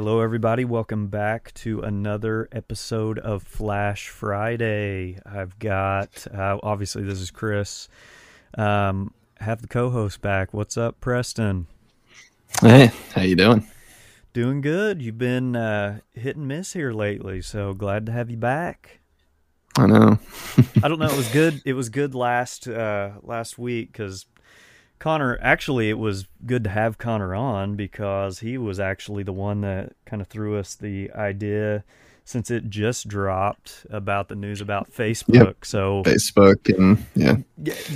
Hello, 0.00 0.20
everybody. 0.20 0.64
Welcome 0.64 1.08
back 1.08 1.52
to 1.54 1.80
another 1.80 2.48
episode 2.52 3.18
of 3.18 3.42
Flash 3.42 4.10
Friday. 4.10 5.18
I've 5.26 5.58
got, 5.58 6.24
uh, 6.32 6.58
obviously, 6.62 7.02
this 7.02 7.20
is 7.20 7.32
Chris. 7.32 7.88
Um, 8.56 9.12
have 9.40 9.60
the 9.60 9.66
co-host 9.66 10.20
back. 10.20 10.54
What's 10.54 10.76
up, 10.76 11.00
Preston? 11.00 11.66
Hey, 12.60 12.92
how 13.12 13.22
you 13.22 13.34
doing? 13.34 13.66
Doing 14.32 14.60
good. 14.60 15.02
You've 15.02 15.18
been 15.18 15.56
uh, 15.56 15.98
hit 16.12 16.36
and 16.36 16.46
miss 16.46 16.74
here 16.74 16.92
lately, 16.92 17.42
so 17.42 17.74
glad 17.74 18.06
to 18.06 18.12
have 18.12 18.30
you 18.30 18.36
back. 18.36 19.00
I 19.76 19.86
know. 19.86 20.20
I 20.84 20.86
don't 20.86 21.00
know. 21.00 21.10
It 21.10 21.16
was 21.16 21.32
good. 21.32 21.60
It 21.64 21.72
was 21.72 21.88
good 21.88 22.14
last 22.14 22.68
uh, 22.68 23.14
last 23.24 23.58
week 23.58 23.90
because 23.90 24.26
Connor, 24.98 25.38
actually, 25.40 25.90
it 25.90 25.98
was 25.98 26.26
good 26.44 26.64
to 26.64 26.70
have 26.70 26.98
Connor 26.98 27.34
on 27.34 27.76
because 27.76 28.40
he 28.40 28.58
was 28.58 28.80
actually 28.80 29.22
the 29.22 29.32
one 29.32 29.60
that 29.60 29.92
kind 30.04 30.20
of 30.20 30.28
threw 30.28 30.58
us 30.58 30.74
the 30.74 31.10
idea 31.12 31.84
since 32.24 32.50
it 32.50 32.68
just 32.68 33.08
dropped 33.08 33.86
about 33.88 34.28
the 34.28 34.34
news 34.34 34.60
about 34.60 34.92
Facebook. 34.92 35.34
Yep. 35.34 35.64
So 35.64 36.02
Facebook 36.04 36.76
and 36.76 37.06
yeah, 37.14 37.36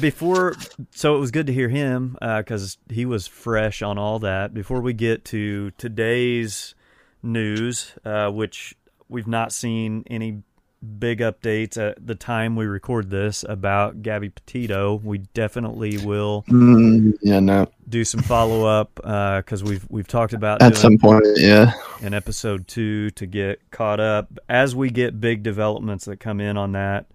before, 0.01 0.56
so 0.91 1.16
it 1.16 1.19
was 1.19 1.30
good 1.30 1.48
to 1.48 1.52
hear 1.52 1.69
him 1.69 2.16
because 2.19 2.78
uh, 2.88 2.95
he 2.95 3.05
was 3.05 3.27
fresh 3.27 3.83
on 3.83 3.98
all 3.98 4.20
that. 4.20 4.55
Before 4.55 4.80
we 4.80 4.95
get 4.95 5.27
to 5.27 5.73
today's 5.73 6.75
news, 7.23 7.92
uh, 8.06 8.30
which 8.30 8.75
we've 9.09 9.27
not 9.27 9.53
seen 9.53 10.05
any 10.06 10.42
big 10.83 11.21
updates 11.21 11.77
at 11.77 12.05
the 12.05 12.15
time 12.15 12.57
we 12.57 12.67
record 12.67 13.11
this 13.11 13.45
about 13.49 14.03
Gabby 14.03 14.31
Petito. 14.31 15.01
We 15.03 15.19
definitely 15.19 15.98
will. 15.98 16.45
Mm, 16.48 17.17
yeah, 17.23 17.41
no. 17.41 17.69
Do 17.89 18.05
some 18.05 18.23
follow 18.23 18.65
up 18.65 18.95
because 18.95 19.62
uh, 19.62 19.67
we've 19.67 19.87
we've 19.91 20.09
talked 20.09 20.33
about 20.33 20.62
at 20.62 20.77
some 20.77 20.98
point, 20.98 21.25
yeah, 21.37 21.73
in 22.01 22.15
episode 22.15 22.67
two 22.67 23.11
to 23.11 23.27
get 23.27 23.71
caught 23.71 24.01
up. 24.01 24.29
As 24.48 24.75
we 24.75 24.91
get 24.91 25.21
big 25.21 25.43
developments 25.43 26.06
that 26.06 26.19
come 26.19 26.41
in 26.41 26.56
on 26.56 26.73
that, 26.73 27.06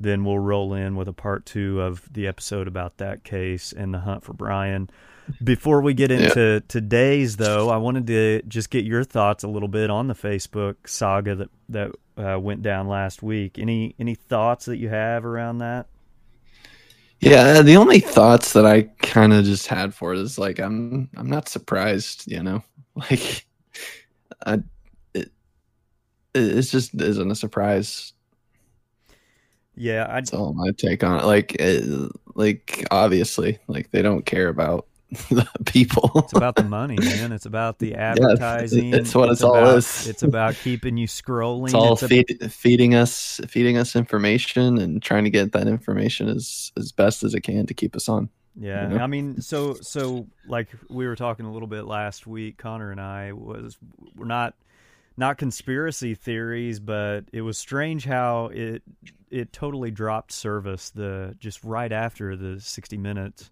then 0.00 0.24
we'll 0.24 0.38
roll 0.38 0.74
in 0.74 0.96
with 0.96 1.08
a 1.08 1.12
part 1.12 1.46
two 1.46 1.80
of 1.80 2.12
the 2.12 2.26
episode 2.26 2.66
about 2.66 2.98
that 2.98 3.24
case 3.24 3.72
and 3.72 3.94
the 3.94 4.00
hunt 4.00 4.24
for 4.24 4.32
Brian. 4.32 4.90
Before 5.42 5.80
we 5.80 5.94
get 5.94 6.10
into 6.10 6.54
yeah. 6.54 6.60
today's, 6.68 7.36
though, 7.36 7.70
I 7.70 7.76
wanted 7.76 8.06
to 8.08 8.42
just 8.48 8.70
get 8.70 8.84
your 8.84 9.04
thoughts 9.04 9.44
a 9.44 9.48
little 9.48 9.68
bit 9.68 9.90
on 9.90 10.08
the 10.08 10.14
Facebook 10.14 10.76
saga 10.86 11.34
that 11.36 11.50
that 11.68 11.90
uh, 12.16 12.38
went 12.38 12.62
down 12.62 12.88
last 12.88 13.22
week. 13.22 13.58
Any 13.58 13.94
any 13.98 14.14
thoughts 14.14 14.66
that 14.66 14.78
you 14.78 14.88
have 14.88 15.24
around 15.24 15.58
that? 15.58 15.86
Yeah, 17.20 17.62
the 17.62 17.76
only 17.76 18.00
thoughts 18.00 18.52
that 18.54 18.66
I 18.66 18.82
kind 19.00 19.32
of 19.32 19.44
just 19.44 19.68
had 19.68 19.94
for 19.94 20.12
it 20.12 20.18
is 20.18 20.38
like 20.38 20.58
I'm 20.58 21.08
I'm 21.16 21.30
not 21.30 21.48
surprised, 21.48 22.30
you 22.30 22.42
know, 22.42 22.62
like 22.94 23.46
I 24.44 24.58
it 25.14 25.30
it 26.34 26.62
just 26.62 26.94
isn't 27.00 27.30
a 27.30 27.36
surprise. 27.36 28.12
Yeah, 29.74 30.06
I, 30.08 30.14
that's 30.14 30.34
all 30.34 30.52
my 30.52 30.70
take 30.76 31.02
on 31.02 31.20
it. 31.20 31.24
Like, 31.24 31.56
it, 31.58 32.12
like 32.34 32.86
obviously, 32.90 33.58
like 33.68 33.90
they 33.90 34.02
don't 34.02 34.26
care 34.26 34.48
about 34.48 34.86
the 35.30 35.48
people. 35.66 36.10
it's 36.16 36.32
about 36.32 36.56
the 36.56 36.64
money, 36.64 36.96
man. 36.98 37.32
It's 37.32 37.46
about 37.46 37.78
the 37.78 37.94
advertising. 37.96 38.90
Yeah, 38.90 38.96
it's 38.96 39.14
what 39.14 39.28
it's, 39.28 39.40
it's 39.40 39.44
all 39.44 39.56
about, 39.56 39.78
is. 39.78 40.06
It's 40.08 40.22
about 40.22 40.54
keeping 40.56 40.96
you 40.96 41.06
scrolling. 41.06 41.66
It's 41.66 41.74
all 41.74 41.94
it's 41.94 42.06
feed, 42.06 42.38
a, 42.40 42.48
feeding 42.48 42.94
us, 42.94 43.40
feeding 43.48 43.76
us 43.76 43.94
information, 43.94 44.78
and 44.78 45.02
trying 45.02 45.24
to 45.24 45.30
get 45.30 45.52
that 45.52 45.68
information 45.68 46.28
as 46.28 46.72
as 46.76 46.92
best 46.92 47.22
as 47.22 47.34
it 47.34 47.42
can 47.42 47.66
to 47.66 47.74
keep 47.74 47.94
us 47.94 48.08
on. 48.08 48.28
Yeah, 48.58 48.88
you 48.88 48.96
know? 48.96 49.04
I 49.04 49.06
mean, 49.06 49.40
so 49.40 49.74
so 49.74 50.26
like 50.46 50.68
we 50.88 51.06
were 51.06 51.16
talking 51.16 51.46
a 51.46 51.52
little 51.52 51.68
bit 51.68 51.84
last 51.84 52.26
week, 52.26 52.58
Connor 52.58 52.90
and 52.90 53.00
I 53.00 53.32
was 53.32 53.78
we're 54.16 54.26
not 54.26 54.54
not 55.16 55.38
conspiracy 55.38 56.14
theories, 56.14 56.80
but 56.80 57.24
it 57.32 57.42
was 57.42 57.58
strange 57.58 58.04
how 58.04 58.46
it 58.46 58.82
it 59.30 59.52
totally 59.52 59.90
dropped 59.90 60.32
service 60.32 60.90
the 60.90 61.34
just 61.38 61.64
right 61.64 61.90
after 61.90 62.36
the 62.36 62.60
60 62.60 62.98
minutes 62.98 63.50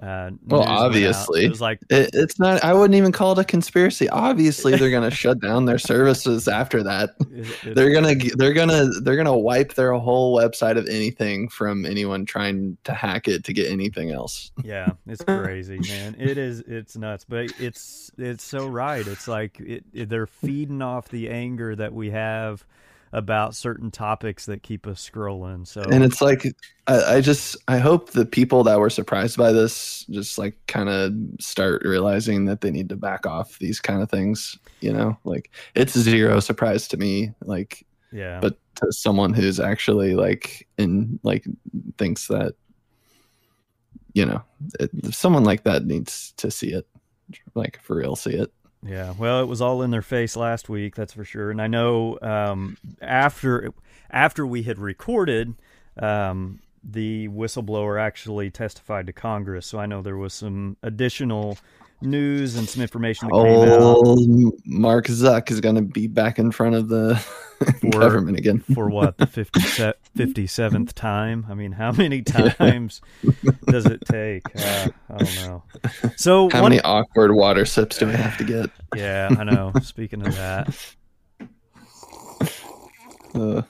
uh, 0.00 0.30
well, 0.46 0.62
obviously, 0.62 1.44
it 1.44 1.48
was 1.48 1.60
like 1.60 1.80
it, 1.90 2.10
it's 2.12 2.38
not. 2.38 2.62
I 2.62 2.72
wouldn't 2.72 2.94
even 2.94 3.10
call 3.10 3.32
it 3.32 3.38
a 3.38 3.44
conspiracy. 3.44 4.08
Obviously, 4.08 4.76
they're 4.76 4.90
going 4.90 5.08
to 5.10 5.14
shut 5.14 5.40
down 5.40 5.64
their 5.64 5.78
services 5.78 6.46
after 6.46 6.84
that. 6.84 7.10
It, 7.32 7.46
they're 7.74 7.92
gonna 7.92 8.14
they're 8.36 8.52
gonna 8.52 8.86
they're 9.02 9.16
gonna 9.16 9.36
wipe 9.36 9.74
their 9.74 9.92
whole 9.94 10.36
website 10.36 10.78
of 10.78 10.86
anything 10.88 11.48
from 11.48 11.84
anyone 11.84 12.24
trying 12.24 12.76
to 12.84 12.94
hack 12.94 13.26
it 13.26 13.42
to 13.44 13.52
get 13.52 13.70
anything 13.70 14.12
else. 14.12 14.52
Yeah, 14.62 14.92
it's 15.06 15.24
crazy, 15.24 15.80
man. 15.88 16.14
It 16.18 16.38
is. 16.38 16.60
It's 16.60 16.96
nuts, 16.96 17.24
but 17.24 17.52
it's 17.58 18.12
it's 18.16 18.44
so 18.44 18.68
right. 18.68 19.04
It's 19.04 19.26
like 19.26 19.58
it, 19.58 20.08
they're 20.08 20.28
feeding 20.28 20.80
off 20.80 21.08
the 21.08 21.28
anger 21.28 21.74
that 21.74 21.92
we 21.92 22.10
have 22.10 22.64
about 23.12 23.54
certain 23.54 23.90
topics 23.90 24.46
that 24.46 24.62
keep 24.62 24.86
us 24.86 25.08
scrolling. 25.08 25.66
So 25.66 25.82
and 25.82 26.04
it's 26.04 26.20
like 26.20 26.44
I, 26.86 27.16
I 27.16 27.20
just 27.20 27.56
I 27.68 27.78
hope 27.78 28.10
the 28.10 28.26
people 28.26 28.64
that 28.64 28.78
were 28.78 28.90
surprised 28.90 29.36
by 29.36 29.52
this 29.52 30.04
just 30.10 30.38
like 30.38 30.56
kind 30.66 30.88
of 30.88 31.12
start 31.40 31.82
realizing 31.84 32.44
that 32.46 32.60
they 32.60 32.70
need 32.70 32.88
to 32.90 32.96
back 32.96 33.26
off 33.26 33.58
these 33.58 33.80
kind 33.80 34.02
of 34.02 34.10
things. 34.10 34.58
You 34.80 34.92
know, 34.92 35.18
like 35.24 35.50
it's 35.74 35.98
zero 35.98 36.40
surprise 36.40 36.88
to 36.88 36.96
me. 36.96 37.32
Like 37.44 37.86
yeah, 38.12 38.40
but 38.40 38.58
to 38.76 38.92
someone 38.92 39.32
who's 39.32 39.60
actually 39.60 40.14
like 40.14 40.66
in 40.78 41.18
like 41.22 41.44
thinks 41.96 42.28
that 42.28 42.54
you 44.14 44.24
know 44.24 44.42
it, 44.80 44.90
someone 45.14 45.44
like 45.44 45.64
that 45.64 45.84
needs 45.84 46.32
to 46.36 46.50
see 46.50 46.72
it 46.72 46.86
like 47.54 47.80
for 47.82 47.96
real 47.96 48.16
see 48.16 48.32
it 48.32 48.52
yeah, 48.82 49.14
well, 49.18 49.42
it 49.42 49.46
was 49.46 49.60
all 49.60 49.82
in 49.82 49.90
their 49.90 50.02
face 50.02 50.36
last 50.36 50.68
week, 50.68 50.94
that's 50.94 51.12
for 51.12 51.24
sure. 51.24 51.50
And 51.50 51.60
I 51.60 51.66
know 51.66 52.18
um, 52.22 52.76
after 53.00 53.72
after 54.10 54.46
we 54.46 54.62
had 54.62 54.78
recorded, 54.78 55.54
um, 55.98 56.60
the 56.82 57.28
whistleblower 57.28 58.00
actually 58.00 58.50
testified 58.50 59.06
to 59.06 59.12
Congress, 59.12 59.66
so 59.66 59.78
I 59.78 59.86
know 59.86 60.00
there 60.00 60.16
was 60.16 60.32
some 60.32 60.76
additional 60.82 61.58
news 62.00 62.56
and 62.56 62.68
some 62.68 62.82
information 62.82 63.28
that 63.28 63.34
came 63.34 63.44
oh, 63.46 64.12
out. 64.12 64.54
Mark 64.64 65.06
Zuck 65.06 65.50
is 65.50 65.60
going 65.60 65.74
to 65.74 65.82
be 65.82 66.06
back 66.06 66.38
in 66.38 66.52
front 66.52 66.74
of 66.74 66.88
the 66.88 67.16
for, 67.80 67.90
government 67.90 68.38
again. 68.38 68.60
for 68.74 68.88
what, 68.88 69.18
the 69.18 69.26
57th 69.26 70.92
time? 70.94 71.46
I 71.48 71.54
mean, 71.54 71.72
how 71.72 71.92
many 71.92 72.22
times 72.22 73.00
does 73.66 73.86
it 73.86 74.02
take? 74.04 74.44
Uh, 74.58 74.88
I 75.08 75.16
don't 75.16 75.34
know. 75.36 75.62
So, 76.16 76.50
how 76.50 76.62
one, 76.62 76.70
many 76.70 76.82
awkward 76.82 77.34
water 77.34 77.64
sips 77.64 77.98
do 77.98 78.06
we 78.06 78.12
have 78.12 78.36
to 78.38 78.44
get? 78.44 78.70
Yeah, 78.94 79.28
I 79.38 79.44
know. 79.44 79.72
Speaking 79.82 80.26
of 80.26 80.34
that. 80.34 80.94
Uh, 83.34 83.62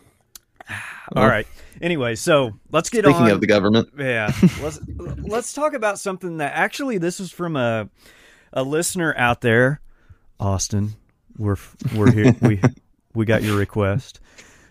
All 1.14 1.26
right. 1.26 1.46
Anyway, 1.80 2.14
so 2.14 2.52
let's 2.72 2.90
get 2.90 3.04
Speaking 3.04 3.14
on. 3.14 3.20
Speaking 3.20 3.34
of 3.34 3.40
the 3.40 3.46
government, 3.46 3.88
yeah, 3.98 4.32
let's 4.62 4.80
let's 4.96 5.52
talk 5.52 5.74
about 5.74 5.98
something 5.98 6.38
that 6.38 6.54
actually 6.54 6.98
this 6.98 7.20
is 7.20 7.30
from 7.30 7.56
a 7.56 7.88
a 8.52 8.62
listener 8.62 9.14
out 9.16 9.40
there, 9.40 9.80
Austin. 10.38 10.94
We're 11.36 11.56
we're 11.94 12.12
here. 12.12 12.34
we 12.42 12.60
we 13.14 13.24
got 13.24 13.42
your 13.42 13.56
request. 13.56 14.20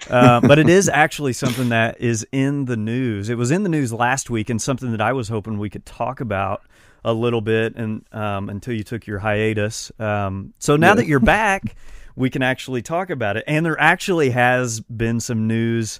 Uh, 0.09 0.39
but 0.39 0.59
it 0.59 0.69
is 0.69 0.87
actually 0.87 1.33
something 1.33 1.69
that 1.69 1.99
is 1.99 2.25
in 2.31 2.65
the 2.65 2.77
news. 2.77 3.29
It 3.29 3.37
was 3.37 3.51
in 3.51 3.63
the 3.63 3.69
news 3.69 3.91
last 3.91 4.29
week, 4.29 4.49
and 4.49 4.61
something 4.61 4.91
that 4.91 5.01
I 5.01 5.13
was 5.13 5.27
hoping 5.27 5.57
we 5.57 5.69
could 5.69 5.85
talk 5.85 6.21
about 6.21 6.61
a 7.03 7.13
little 7.13 7.41
bit, 7.41 7.75
and 7.75 8.05
um, 8.13 8.49
until 8.49 8.73
you 8.73 8.83
took 8.83 9.07
your 9.07 9.19
hiatus. 9.19 9.91
Um, 9.99 10.53
so 10.59 10.75
now 10.75 10.89
yeah. 10.89 10.95
that 10.95 11.07
you're 11.07 11.19
back, 11.19 11.75
we 12.15 12.29
can 12.29 12.41
actually 12.41 12.81
talk 12.81 13.09
about 13.09 13.37
it. 13.37 13.43
And 13.47 13.65
there 13.65 13.79
actually 13.79 14.31
has 14.31 14.79
been 14.81 15.19
some 15.19 15.47
news 15.47 15.99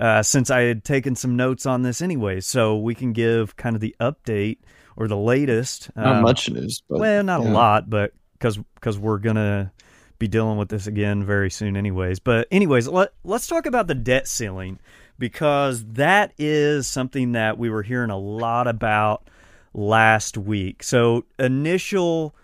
uh, 0.00 0.22
since 0.22 0.50
I 0.50 0.62
had 0.62 0.84
taken 0.84 1.14
some 1.16 1.36
notes 1.36 1.66
on 1.66 1.82
this 1.82 2.02
anyway, 2.02 2.40
so 2.40 2.76
we 2.76 2.94
can 2.94 3.12
give 3.12 3.56
kind 3.56 3.76
of 3.76 3.80
the 3.80 3.94
update 4.00 4.58
or 4.96 5.08
the 5.08 5.16
latest. 5.16 5.90
Not 5.96 6.16
um, 6.16 6.22
much 6.22 6.50
news, 6.50 6.82
but 6.88 7.00
well, 7.00 7.22
not 7.22 7.42
yeah. 7.42 7.50
a 7.50 7.52
lot, 7.52 7.90
but 7.90 8.12
because 8.34 8.58
because 8.74 8.98
we're 8.98 9.18
gonna 9.18 9.72
be 10.18 10.28
dealing 10.28 10.58
with 10.58 10.68
this 10.68 10.86
again 10.86 11.24
very 11.24 11.50
soon, 11.50 11.76
anyways. 11.76 12.18
But 12.18 12.48
anyways, 12.50 12.88
let 12.88 13.12
let's 13.24 13.46
talk 13.46 13.66
about 13.66 13.86
the 13.86 13.94
debt 13.94 14.28
ceiling 14.28 14.78
because 15.18 15.84
that 15.92 16.32
is 16.38 16.86
something 16.86 17.32
that 17.32 17.58
we 17.58 17.70
were 17.70 17.82
hearing 17.82 18.10
a 18.10 18.18
lot 18.18 18.66
about 18.66 19.28
last 19.72 20.36
week. 20.36 20.82
So 20.82 21.24
initial 21.38 22.34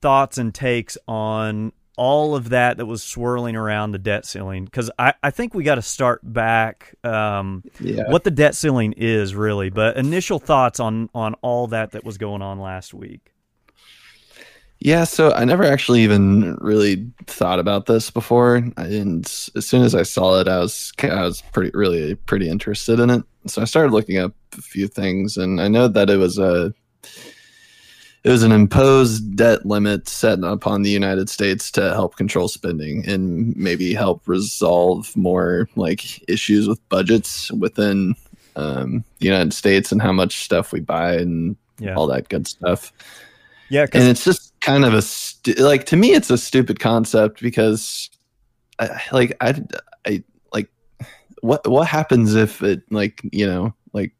thoughts 0.00 0.38
and 0.38 0.54
takes 0.54 0.96
on 1.06 1.72
all 2.00 2.34
of 2.34 2.48
that 2.48 2.78
that 2.78 2.86
was 2.86 3.02
swirling 3.02 3.56
around 3.56 3.92
the 3.92 3.98
debt 3.98 4.24
ceiling 4.24 4.64
because 4.64 4.90
I, 4.98 5.12
I 5.22 5.30
think 5.30 5.52
we 5.52 5.64
got 5.64 5.74
to 5.74 5.82
start 5.82 6.20
back 6.24 6.94
um, 7.04 7.62
yeah. 7.78 8.04
what 8.08 8.24
the 8.24 8.30
debt 8.30 8.54
ceiling 8.54 8.94
is 8.96 9.34
really 9.34 9.68
but 9.68 9.98
initial 9.98 10.38
thoughts 10.38 10.80
on 10.80 11.10
on 11.14 11.34
all 11.42 11.66
that 11.66 11.90
that 11.90 12.02
was 12.02 12.16
going 12.16 12.40
on 12.40 12.58
last 12.58 12.94
week 12.94 13.34
yeah 14.78 15.04
so 15.04 15.30
i 15.32 15.44
never 15.44 15.62
actually 15.62 16.00
even 16.00 16.54
really 16.62 17.06
thought 17.26 17.58
about 17.58 17.84
this 17.84 18.10
before 18.10 18.56
and 18.78 19.26
as 19.54 19.66
soon 19.66 19.82
as 19.82 19.94
i 19.94 20.02
saw 20.02 20.40
it 20.40 20.48
i 20.48 20.58
was 20.58 20.94
i 21.02 21.22
was 21.22 21.42
pretty 21.52 21.70
really 21.74 22.14
pretty 22.14 22.48
interested 22.48 22.98
in 22.98 23.10
it 23.10 23.22
so 23.46 23.60
i 23.60 23.66
started 23.66 23.92
looking 23.92 24.16
up 24.16 24.32
a 24.56 24.62
few 24.62 24.88
things 24.88 25.36
and 25.36 25.60
i 25.60 25.68
know 25.68 25.86
that 25.86 26.08
it 26.08 26.16
was 26.16 26.38
a 26.38 26.72
it 28.22 28.28
was 28.28 28.42
an 28.42 28.52
imposed 28.52 29.36
debt 29.36 29.64
limit 29.64 30.06
set 30.06 30.42
upon 30.44 30.82
the 30.82 30.90
United 30.90 31.30
States 31.30 31.70
to 31.72 31.90
help 31.94 32.16
control 32.16 32.48
spending 32.48 33.08
and 33.08 33.56
maybe 33.56 33.94
help 33.94 34.26
resolve 34.28 35.16
more 35.16 35.68
like 35.74 36.28
issues 36.28 36.68
with 36.68 36.86
budgets 36.90 37.50
within 37.52 38.14
um, 38.56 39.04
the 39.20 39.26
United 39.26 39.54
States 39.54 39.90
and 39.90 40.02
how 40.02 40.12
much 40.12 40.44
stuff 40.44 40.72
we 40.72 40.80
buy 40.80 41.14
and 41.14 41.56
yeah. 41.78 41.94
all 41.94 42.06
that 42.08 42.28
good 42.28 42.46
stuff. 42.46 42.92
Yeah, 43.70 43.86
and 43.92 44.04
it's 44.04 44.24
just 44.24 44.52
kind 44.60 44.84
of 44.84 44.92
a 44.92 45.00
stu- 45.00 45.54
like 45.54 45.86
to 45.86 45.96
me, 45.96 46.12
it's 46.12 46.28
a 46.28 46.36
stupid 46.36 46.80
concept 46.80 47.40
because, 47.40 48.10
I, 48.78 49.00
like 49.12 49.36
I, 49.40 49.62
I 50.06 50.24
like 50.52 50.68
what 51.40 51.66
what 51.68 51.86
happens 51.86 52.34
if 52.34 52.62
it 52.62 52.82
like 52.90 53.22
you 53.30 53.46
know 53.46 53.72
like 53.92 54.12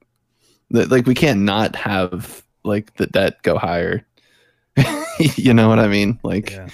like 0.70 1.06
we 1.06 1.14
can't 1.14 1.40
not 1.40 1.74
have 1.74 2.44
like 2.64 2.94
the 2.96 3.06
debt 3.06 3.42
go 3.42 3.58
higher. 3.58 4.06
you 5.36 5.54
know 5.54 5.68
what 5.68 5.78
I 5.78 5.88
mean? 5.88 6.18
Like, 6.22 6.50
yeah. 6.50 6.68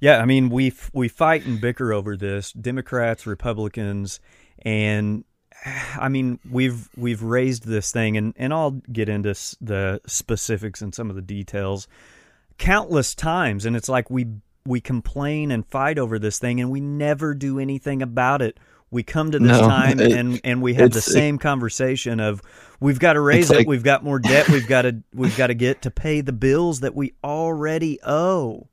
yeah, 0.00 0.18
I 0.18 0.24
mean 0.24 0.48
we 0.50 0.72
we 0.92 1.08
fight 1.08 1.46
and 1.46 1.60
bicker 1.60 1.92
over 1.92 2.16
this, 2.16 2.52
Democrats, 2.52 3.26
Republicans, 3.26 4.20
and 4.58 5.24
I 5.98 6.08
mean, 6.08 6.38
we've 6.50 6.88
we've 6.96 7.22
raised 7.22 7.66
this 7.66 7.92
thing, 7.92 8.16
and 8.16 8.34
and 8.36 8.52
I'll 8.52 8.82
get 8.92 9.08
into 9.08 9.34
the 9.60 10.00
specifics 10.06 10.82
and 10.82 10.94
some 10.94 11.10
of 11.10 11.16
the 11.16 11.22
details 11.22 11.88
countless 12.58 13.14
times, 13.14 13.66
and 13.66 13.76
it's 13.76 13.88
like 13.88 14.10
we 14.10 14.26
we 14.66 14.80
complain 14.80 15.50
and 15.50 15.66
fight 15.66 15.98
over 15.98 16.18
this 16.18 16.38
thing, 16.38 16.60
and 16.60 16.70
we 16.70 16.80
never 16.80 17.34
do 17.34 17.58
anything 17.58 18.02
about 18.02 18.42
it. 18.42 18.58
We 18.94 19.02
come 19.02 19.32
to 19.32 19.40
this 19.40 19.48
no, 19.48 19.60
time 19.60 19.98
it, 19.98 20.12
and 20.12 20.40
and 20.44 20.62
we 20.62 20.74
have 20.74 20.92
the 20.92 21.00
same 21.00 21.34
it, 21.34 21.40
conversation 21.40 22.20
of 22.20 22.40
we've 22.78 23.00
got 23.00 23.14
to 23.14 23.20
raise 23.20 23.50
it, 23.50 23.56
like, 23.56 23.66
we've 23.66 23.82
got 23.82 24.04
more 24.04 24.20
debt, 24.20 24.48
we've 24.48 24.68
got 24.68 24.82
to 24.82 25.02
we've 25.12 25.36
got 25.36 25.48
to 25.48 25.54
get 25.54 25.82
to 25.82 25.90
pay 25.90 26.20
the 26.20 26.32
bills 26.32 26.80
that 26.80 26.94
we 26.94 27.12
already 27.24 27.98
owe. 28.04 28.68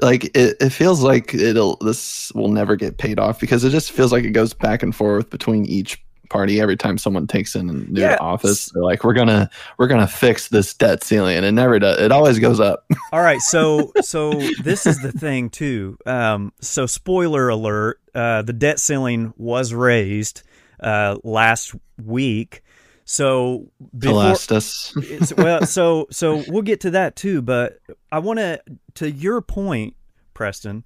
Like 0.00 0.26
it, 0.36 0.56
it 0.60 0.70
feels 0.70 1.02
like 1.02 1.34
it'll 1.34 1.76
this 1.80 2.32
will 2.32 2.48
never 2.48 2.76
get 2.76 2.98
paid 2.98 3.18
off 3.18 3.40
because 3.40 3.64
it 3.64 3.70
just 3.70 3.90
feels 3.90 4.12
like 4.12 4.22
it 4.22 4.30
goes 4.30 4.54
back 4.54 4.84
and 4.84 4.94
forth 4.94 5.28
between 5.28 5.66
each 5.66 6.00
party 6.30 6.60
every 6.60 6.76
time 6.76 6.96
someone 6.96 7.26
takes 7.26 7.54
in 7.54 7.68
a 7.68 7.72
new 7.72 8.00
yeah. 8.00 8.16
office 8.20 8.66
they're 8.66 8.82
like 8.82 9.04
we're 9.04 9.12
gonna 9.12 9.50
we're 9.76 9.86
gonna 9.86 10.06
fix 10.06 10.48
this 10.48 10.72
debt 10.72 11.04
ceiling 11.04 11.36
and 11.36 11.44
it 11.44 11.52
never 11.52 11.78
does 11.78 11.98
it 12.00 12.10
always 12.10 12.38
goes 12.38 12.60
up 12.60 12.86
all 13.12 13.20
right 13.20 13.40
so 13.40 13.92
so 14.00 14.32
this 14.62 14.86
is 14.86 15.02
the 15.02 15.12
thing 15.12 15.50
too 15.50 15.98
um 16.06 16.52
so 16.60 16.86
spoiler 16.86 17.48
alert 17.48 18.00
uh 18.14 18.40
the 18.42 18.52
debt 18.52 18.78
ceiling 18.78 19.34
was 19.36 19.74
raised 19.74 20.42
uh 20.80 21.16
last 21.22 21.74
week 22.02 22.62
so 23.10 23.66
before, 23.98 24.22
us. 24.22 24.94
well, 25.36 25.66
so 25.66 26.06
so 26.12 26.44
we'll 26.46 26.62
get 26.62 26.82
to 26.82 26.92
that 26.92 27.16
too. 27.16 27.42
But 27.42 27.80
I 28.12 28.20
want 28.20 28.38
to, 28.38 28.62
to 28.94 29.10
your 29.10 29.40
point, 29.40 29.96
Preston, 30.32 30.84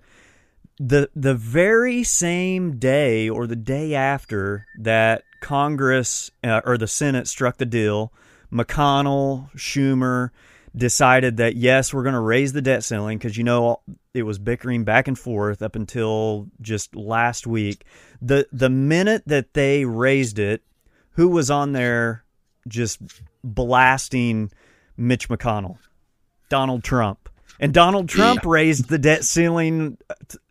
the 0.78 1.10
the 1.14 1.34
very 1.34 2.02
same 2.02 2.78
day 2.78 3.28
or 3.28 3.46
the 3.46 3.56
day 3.56 3.94
after 3.94 4.66
that 4.80 5.22
Congress 5.44 6.30
uh, 6.42 6.62
or 6.64 6.78
the 6.78 6.86
Senate 6.86 7.28
struck 7.28 7.58
the 7.58 7.66
deal, 7.66 8.10
McConnell, 8.50 9.52
Schumer 9.54 10.30
decided 10.74 11.36
that 11.36 11.54
yes, 11.54 11.92
we're 11.92 12.02
going 12.02 12.14
to 12.14 12.20
raise 12.20 12.54
the 12.54 12.62
debt 12.62 12.82
ceiling 12.82 13.18
because 13.18 13.36
you 13.36 13.44
know 13.44 13.80
it 14.14 14.22
was 14.22 14.38
bickering 14.38 14.84
back 14.84 15.06
and 15.06 15.18
forth 15.18 15.60
up 15.60 15.76
until 15.76 16.48
just 16.62 16.96
last 16.96 17.46
week. 17.46 17.84
the 18.22 18.48
The 18.52 18.70
minute 18.70 19.24
that 19.26 19.52
they 19.52 19.84
raised 19.84 20.38
it, 20.38 20.62
who 21.10 21.28
was 21.28 21.50
on 21.50 21.72
there 21.72 22.24
just 22.66 23.00
blasting 23.44 24.50
Mitch 24.96 25.28
McConnell, 25.28 25.76
Donald 26.48 26.82
Trump. 26.82 27.28
And 27.60 27.72
Donald 27.72 28.08
Trump 28.08 28.40
yeah. 28.44 28.50
raised 28.50 28.88
the 28.88 28.98
debt 28.98 29.24
ceiling 29.24 29.98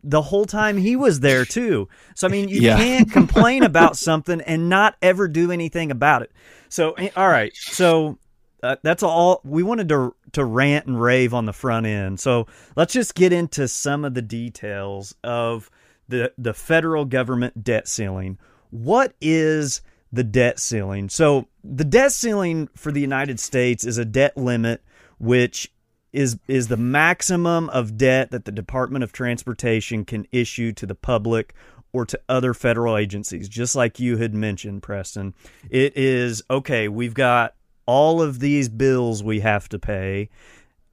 the 0.02 0.22
whole 0.22 0.46
time 0.46 0.76
he 0.76 0.96
was 0.96 1.20
there 1.20 1.44
too. 1.44 1.88
So 2.14 2.26
I 2.26 2.30
mean, 2.30 2.48
you 2.48 2.60
yeah. 2.60 2.76
can't 2.76 3.10
complain 3.10 3.62
about 3.64 3.96
something 3.96 4.40
and 4.40 4.68
not 4.68 4.96
ever 5.02 5.28
do 5.28 5.50
anything 5.50 5.90
about 5.90 6.22
it. 6.22 6.32
So 6.68 6.92
eh, 6.92 7.10
all 7.16 7.28
right, 7.28 7.54
so 7.54 8.18
uh, 8.62 8.76
that's 8.82 9.02
all 9.02 9.40
we 9.44 9.62
wanted 9.62 9.88
to 9.90 10.14
to 10.32 10.44
rant 10.44 10.86
and 10.86 11.00
rave 11.00 11.34
on 11.34 11.46
the 11.46 11.52
front 11.52 11.86
end. 11.86 12.20
So 12.20 12.46
let's 12.76 12.92
just 12.92 13.14
get 13.14 13.32
into 13.32 13.68
some 13.68 14.04
of 14.04 14.14
the 14.14 14.22
details 14.22 15.14
of 15.22 15.70
the 16.08 16.32
the 16.38 16.54
federal 16.54 17.04
government 17.04 17.62
debt 17.62 17.86
ceiling. 17.86 18.38
What 18.70 19.14
is 19.20 19.82
the 20.14 20.24
debt 20.24 20.60
ceiling. 20.60 21.08
So, 21.08 21.48
the 21.64 21.84
debt 21.84 22.12
ceiling 22.12 22.68
for 22.76 22.92
the 22.92 23.00
United 23.00 23.40
States 23.40 23.84
is 23.84 23.98
a 23.98 24.04
debt 24.04 24.36
limit 24.36 24.82
which 25.18 25.72
is 26.14 26.38
is 26.48 26.68
the 26.68 26.76
maximum 26.76 27.68
of 27.70 27.98
debt 27.98 28.30
that 28.30 28.44
the 28.44 28.52
Department 28.52 29.02
of 29.02 29.12
Transportation 29.12 30.04
can 30.04 30.26
issue 30.32 30.72
to 30.72 30.86
the 30.86 30.94
public 30.94 31.54
or 31.92 32.06
to 32.06 32.18
other 32.28 32.54
federal 32.54 32.96
agencies, 32.96 33.48
just 33.48 33.76
like 33.76 34.00
you 34.00 34.16
had 34.16 34.34
mentioned, 34.34 34.82
Preston. 34.82 35.34
It 35.70 35.96
is 35.96 36.42
okay, 36.50 36.88
we've 36.88 37.14
got 37.14 37.54
all 37.86 38.22
of 38.22 38.40
these 38.40 38.68
bills 38.68 39.22
we 39.22 39.40
have 39.40 39.68
to 39.68 39.78
pay. 39.78 40.30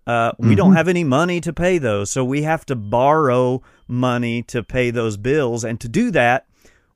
Uh, 0.07 0.31
we 0.37 0.49
mm-hmm. 0.49 0.55
don't 0.55 0.75
have 0.75 0.87
any 0.87 1.03
money 1.03 1.39
to 1.41 1.53
pay 1.53 1.77
those, 1.77 2.11
so 2.11 2.25
we 2.25 2.41
have 2.41 2.65
to 2.65 2.75
borrow 2.75 3.61
money 3.87 4.41
to 4.43 4.63
pay 4.63 4.89
those 4.89 5.17
bills. 5.17 5.63
And 5.63 5.79
to 5.79 5.87
do 5.87 6.11
that, 6.11 6.47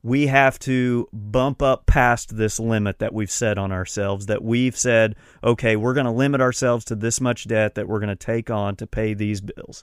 we 0.06 0.28
have 0.28 0.56
to 0.56 1.08
bump 1.12 1.60
up 1.60 1.84
past 1.86 2.36
this 2.36 2.60
limit 2.60 3.00
that 3.00 3.12
we've 3.12 3.30
set 3.30 3.58
on 3.58 3.72
ourselves 3.72 4.26
that 4.26 4.40
we've 4.42 4.76
said 4.76 5.16
okay 5.42 5.74
we're 5.74 5.94
going 5.94 6.06
to 6.06 6.12
limit 6.12 6.40
ourselves 6.40 6.84
to 6.84 6.94
this 6.94 7.20
much 7.20 7.48
debt 7.48 7.74
that 7.74 7.88
we're 7.88 7.98
going 7.98 8.08
to 8.08 8.14
take 8.14 8.48
on 8.48 8.76
to 8.76 8.86
pay 8.86 9.14
these 9.14 9.40
bills. 9.40 9.82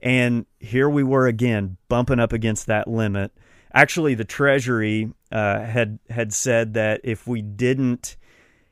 And 0.00 0.46
here 0.60 0.88
we 0.88 1.02
were 1.02 1.26
again 1.26 1.76
bumping 1.88 2.20
up 2.20 2.32
against 2.32 2.66
that 2.66 2.86
limit. 2.86 3.32
Actually 3.72 4.14
the 4.14 4.24
treasury 4.24 5.12
uh, 5.32 5.60
had 5.60 5.98
had 6.08 6.32
said 6.32 6.74
that 6.74 7.00
if 7.02 7.26
we 7.26 7.42
didn't 7.42 8.16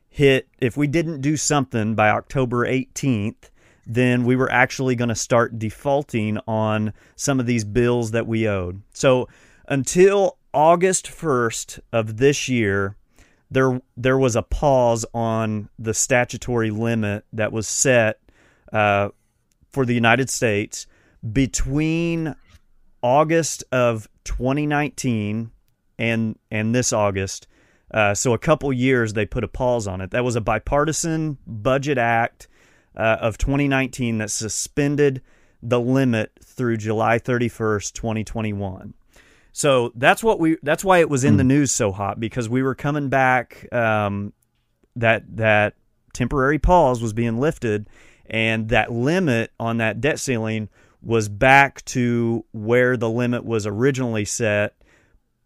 hit 0.09 0.49
if 0.61 0.77
we 0.77 0.87
didn't 0.87 1.21
do 1.21 1.37
something 1.37 1.97
by 1.97 2.11
October 2.11 2.65
18th 2.65 3.51
then 3.85 4.23
we 4.23 4.37
were 4.37 4.53
actually 4.53 4.95
going 4.95 5.09
to 5.09 5.17
start 5.17 5.59
defaulting 5.59 6.39
on 6.47 6.93
some 7.17 7.41
of 7.41 7.47
these 7.47 7.65
bills 7.65 8.13
that 8.13 8.29
we 8.29 8.47
owed. 8.47 8.81
So 8.93 9.29
until 9.67 10.39
August 10.55 11.07
1st 11.07 11.81
of 11.93 12.19
this 12.19 12.49
year, 12.49 12.97
there 13.51 13.81
there 13.97 14.19
was 14.19 14.37
a 14.37 14.43
pause 14.43 15.05
on 15.15 15.69
the 15.79 15.95
statutory 15.95 16.71
limit 16.71 17.25
that 17.33 17.53
was 17.53 17.69
set 17.69 18.19
uh, 18.73 19.09
for 19.71 19.85
the 19.85 19.95
United 19.95 20.31
States 20.31 20.87
between 21.33 22.35
August 23.03 23.65
of 23.73 24.09
2019 24.25 25.51
and 25.99 26.39
and 26.51 26.75
this 26.75 26.93
August. 26.93 27.47
Uh, 27.91 28.15
so 28.15 28.33
a 28.33 28.39
couple 28.39 28.73
years 28.73 29.13
they 29.13 29.27
put 29.27 29.45
a 29.45 29.49
pause 29.49 29.87
on 29.87 30.01
it. 30.01 30.11
That 30.11 30.25
was 30.25 30.37
a 30.37 30.41
bipartisan 30.41 31.37
budget 31.47 31.99
act 31.99 32.49
uh, 32.97 33.19
of 33.21 33.37
2019 33.37 34.19
that 34.19 34.31
suspended 34.31 35.21
the 35.63 35.79
limit 35.79 36.33
through 36.43 36.79
July 36.79 37.19
31st, 37.19 37.93
2021. 37.93 38.95
So 39.53 39.93
that's 39.95 40.25
what 40.25 40.41
we. 40.41 40.57
That's 40.63 40.85
why 40.85 40.99
it 40.99 41.11
was 41.11 41.25
in 41.25 41.37
the 41.37 41.43
hmm. 41.43 41.49
news 41.49 41.71
so 41.71 41.93
hot 41.93 42.19
because 42.19 42.49
we 42.49 42.63
were 42.63 42.75
coming 42.75 43.09
back. 43.09 43.73
Um, 43.73 44.33
that 44.97 45.37
that 45.37 45.75
temporary 46.15 46.59
pause 46.59 47.03
was 47.03 47.13
being 47.13 47.39
lifted, 47.39 47.89
and 48.27 48.71
that 48.71 48.91
limit 48.91 49.53
on 49.61 49.77
that 49.77 50.01
debt 50.01 50.19
ceiling 50.19 50.71
was 51.03 51.29
back 51.29 51.85
to 51.85 52.45
where 52.53 52.97
the 52.97 53.11
limit 53.11 53.45
was 53.45 53.67
originally 53.67 54.25
set, 54.25 54.75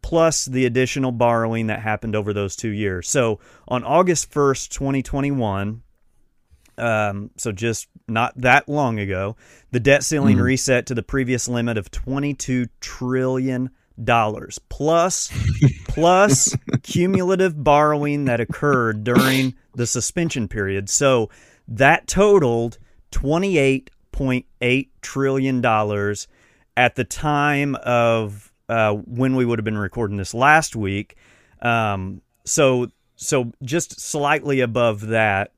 plus 0.02 0.44
the 0.44 0.66
additional 0.66 1.12
borrowing 1.12 1.66
that 1.66 1.80
happened 1.80 2.14
over 2.14 2.32
those 2.32 2.54
two 2.54 2.68
years. 2.70 3.08
So 3.08 3.40
on 3.66 3.82
August 3.82 4.30
first, 4.30 4.72
twenty 4.72 5.02
twenty 5.02 5.32
one. 5.32 5.82
Um, 6.78 7.30
so 7.38 7.52
just 7.52 7.88
not 8.06 8.38
that 8.38 8.68
long 8.68 8.98
ago, 8.98 9.36
the 9.72 9.80
debt 9.80 10.04
ceiling 10.04 10.36
mm. 10.36 10.42
reset 10.42 10.84
to 10.86 10.94
the 10.94 11.02
previous 11.02 11.48
limit 11.48 11.78
of 11.78 11.90
22 11.90 12.66
trillion 12.82 13.70
dollars 14.02 14.58
plus 14.68 15.30
plus 15.88 16.54
cumulative 16.82 17.62
borrowing 17.62 18.26
that 18.26 18.40
occurred 18.40 19.04
during 19.04 19.54
the 19.74 19.86
suspension 19.86 20.48
period. 20.48 20.90
So 20.90 21.30
that 21.68 22.06
totaled 22.06 22.78
28.8 23.12 24.88
trillion 25.00 25.60
dollars 25.60 26.28
at 26.76 26.94
the 26.96 27.04
time 27.04 27.74
of 27.76 28.52
uh, 28.68 28.92
when 28.94 29.36
we 29.36 29.44
would 29.44 29.58
have 29.58 29.64
been 29.64 29.78
recording 29.78 30.16
this 30.16 30.34
last 30.34 30.76
week. 30.76 31.16
Um, 31.62 32.20
so 32.44 32.88
so 33.16 33.52
just 33.62 34.00
slightly 34.00 34.60
above 34.60 35.08
that. 35.08 35.52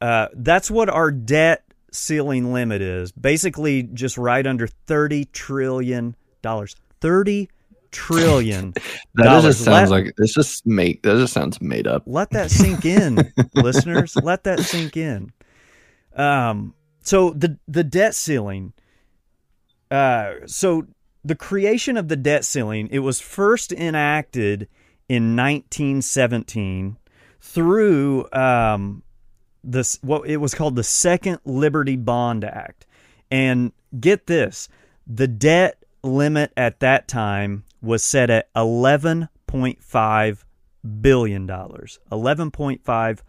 Uh, 0.00 0.28
that's 0.34 0.70
what 0.70 0.88
our 0.88 1.10
debt 1.10 1.64
ceiling 1.92 2.52
limit 2.52 2.82
is. 2.82 3.12
Basically, 3.12 3.82
just 3.82 4.18
right 4.18 4.46
under 4.46 4.66
30 4.66 5.26
trillion 5.26 6.16
dollars. 6.42 6.76
30 7.00 7.48
trillion. 7.90 8.72
that 9.14 9.42
just 9.42 9.64
sounds 9.64 9.90
let, 9.90 10.04
like 10.04 10.16
this 10.16 10.34
just 10.34 10.66
make 10.66 11.02
that 11.02 11.16
just 11.16 11.32
sounds 11.32 11.60
made 11.60 11.86
up. 11.86 12.02
Let 12.06 12.30
that 12.30 12.50
sink 12.50 12.84
in, 12.84 13.32
listeners. 13.54 14.16
Let 14.16 14.44
that 14.44 14.60
sink 14.60 14.96
in. 14.96 15.32
Um, 16.14 16.74
so 17.02 17.30
the 17.30 17.58
the 17.66 17.84
debt 17.84 18.14
ceiling. 18.14 18.72
Uh, 19.90 20.34
so 20.46 20.86
the 21.24 21.34
creation 21.34 21.96
of 21.96 22.08
the 22.08 22.16
debt 22.16 22.44
ceiling 22.44 22.88
it 22.90 22.98
was 22.98 23.20
first 23.20 23.72
enacted 23.72 24.68
in 25.08 25.34
1917 25.34 26.98
through 27.40 28.30
um, 28.32 29.02
this 29.64 29.98
what 30.02 30.28
it 30.28 30.38
was 30.38 30.54
called 30.54 30.76
the 30.76 30.84
Second 30.84 31.38
Liberty 31.44 31.96
Bond 31.96 32.44
Act, 32.44 32.86
and 33.30 33.72
get 33.98 34.26
this, 34.26 34.68
the 35.06 35.28
debt 35.28 35.82
limit 36.08 36.52
at 36.56 36.80
that 36.80 37.08
time 37.08 37.64
was 37.80 38.02
set 38.02 38.30
at 38.30 38.52
11.5 38.54 40.44
billion 41.00 41.46
dollars. 41.46 41.98
11.5 42.10 43.20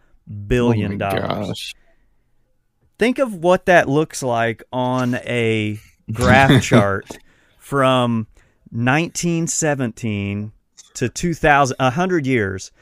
billion 0.46 0.98
dollars. 0.98 1.74
Oh 1.76 1.80
Think 2.98 3.18
of 3.18 3.34
what 3.34 3.66
that 3.66 3.88
looks 3.88 4.22
like 4.22 4.62
on 4.72 5.14
a 5.14 5.78
graph 6.12 6.62
chart 6.62 7.06
from 7.58 8.26
1917 8.70 10.52
to 10.94 11.08
2000 11.08 11.76
100 11.78 12.26
years 12.26 12.72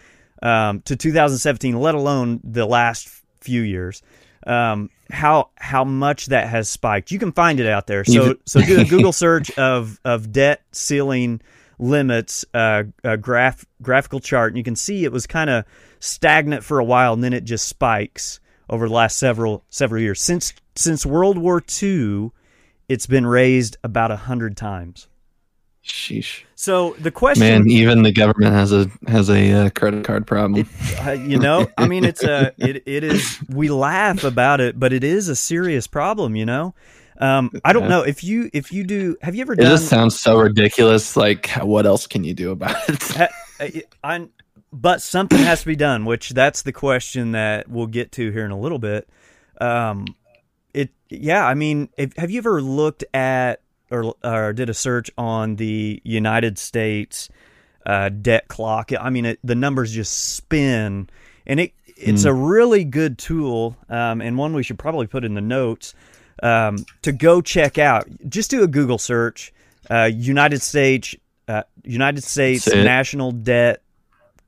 um, 0.42 0.80
to 0.82 0.96
2017 0.96 1.78
let 1.78 1.94
alone 1.94 2.40
the 2.42 2.66
last 2.66 3.08
few 3.40 3.62
years 3.62 4.02
um, 4.48 4.90
how 5.10 5.50
how 5.56 5.84
much 5.84 6.26
that 6.26 6.48
has 6.48 6.68
spiked. 6.68 7.10
You 7.10 7.18
can 7.18 7.32
find 7.32 7.60
it 7.60 7.66
out 7.66 7.86
there. 7.86 8.04
So 8.04 8.36
so 8.46 8.60
do 8.60 8.80
a 8.80 8.84
google 8.88 9.12
search 9.12 9.56
of 9.58 10.00
of 10.04 10.32
debt 10.32 10.62
ceiling 10.72 11.40
limits 11.78 12.44
uh, 12.54 12.84
a 13.04 13.16
graph 13.16 13.64
graphical 13.80 14.18
chart 14.18 14.50
and 14.50 14.58
you 14.58 14.64
can 14.64 14.74
see 14.74 15.04
it 15.04 15.12
was 15.12 15.26
kind 15.26 15.48
of 15.48 15.64
stagnant 16.00 16.64
for 16.64 16.80
a 16.80 16.84
while 16.84 17.12
and 17.12 17.22
then 17.22 17.32
it 17.32 17.44
just 17.44 17.68
spikes 17.68 18.40
over 18.68 18.88
the 18.88 18.94
last 18.94 19.16
several 19.16 19.64
several 19.68 20.02
years. 20.02 20.20
Since 20.20 20.54
since 20.74 21.06
World 21.06 21.38
War 21.38 21.62
II 21.82 22.30
it's 22.88 23.06
been 23.06 23.26
raised 23.26 23.76
about 23.84 24.10
a 24.10 24.16
hundred 24.16 24.56
times 24.56 25.08
Sheesh. 25.88 26.42
So 26.54 26.94
the 26.98 27.10
question, 27.10 27.46
man, 27.46 27.70
even 27.70 28.02
the 28.02 28.12
government 28.12 28.52
has 28.52 28.72
a 28.72 28.90
has 29.06 29.30
a 29.30 29.52
uh, 29.52 29.70
credit 29.70 30.04
card 30.04 30.26
problem. 30.26 30.60
It, 30.60 31.06
uh, 31.06 31.12
you 31.12 31.38
know, 31.38 31.68
I 31.78 31.86
mean, 31.86 32.04
it's 32.04 32.22
a 32.22 32.52
it, 32.58 32.82
it 32.86 33.04
is. 33.04 33.38
We 33.48 33.70
laugh 33.70 34.24
about 34.24 34.60
it, 34.60 34.78
but 34.78 34.92
it 34.92 35.04
is 35.04 35.28
a 35.28 35.36
serious 35.36 35.86
problem. 35.86 36.36
You 36.36 36.46
know, 36.46 36.74
um, 37.18 37.50
I 37.64 37.72
don't 37.72 37.84
yeah. 37.84 37.88
know 37.88 38.02
if 38.02 38.22
you 38.22 38.50
if 38.52 38.72
you 38.72 38.84
do. 38.84 39.16
Have 39.22 39.34
you 39.34 39.42
ever? 39.42 39.54
It 39.54 39.60
done, 39.60 39.66
just 39.66 39.88
sounds 39.88 40.18
so 40.18 40.38
ridiculous. 40.38 41.16
Like, 41.16 41.50
what 41.62 41.86
else 41.86 42.06
can 42.06 42.24
you 42.24 42.34
do 42.34 42.50
about 42.50 42.76
it? 42.88 43.30
I, 43.60 43.82
I, 44.04 44.28
but 44.72 45.02
something 45.02 45.38
has 45.38 45.60
to 45.60 45.66
be 45.66 45.76
done. 45.76 46.04
Which 46.04 46.30
that's 46.30 46.62
the 46.62 46.72
question 46.72 47.32
that 47.32 47.68
we'll 47.68 47.86
get 47.86 48.12
to 48.12 48.30
here 48.30 48.44
in 48.44 48.50
a 48.50 48.58
little 48.58 48.78
bit. 48.78 49.08
Um, 49.60 50.06
it 50.74 50.90
yeah. 51.08 51.46
I 51.46 51.54
mean, 51.54 51.88
if, 51.96 52.16
have 52.16 52.30
you 52.30 52.38
ever 52.38 52.60
looked 52.60 53.04
at 53.14 53.62
or, 53.90 54.14
or 54.24 54.52
did 54.52 54.68
a 54.68 54.74
search 54.74 55.10
on 55.16 55.56
the 55.56 56.00
United 56.04 56.58
States 56.58 57.28
uh, 57.86 58.10
debt 58.10 58.48
clock. 58.48 58.90
I 58.98 59.10
mean, 59.10 59.24
it, 59.24 59.38
the 59.42 59.54
numbers 59.54 59.92
just 59.92 60.34
spin, 60.34 61.08
and 61.46 61.60
it 61.60 61.72
it's 61.96 62.22
mm. 62.22 62.28
a 62.30 62.32
really 62.32 62.84
good 62.84 63.18
tool, 63.18 63.76
um, 63.88 64.20
and 64.20 64.38
one 64.38 64.52
we 64.52 64.62
should 64.62 64.78
probably 64.78 65.06
put 65.06 65.24
in 65.24 65.34
the 65.34 65.40
notes 65.40 65.94
um, 66.42 66.84
to 67.02 67.12
go 67.12 67.40
check 67.40 67.78
out. 67.78 68.06
Just 68.28 68.50
do 68.50 68.62
a 68.62 68.68
Google 68.68 68.98
search, 68.98 69.52
uh, 69.90 70.04
United 70.04 70.62
States 70.62 71.16
uh, 71.48 71.62
United 71.82 72.22
States 72.22 72.66
National 72.72 73.32
Debt 73.32 73.82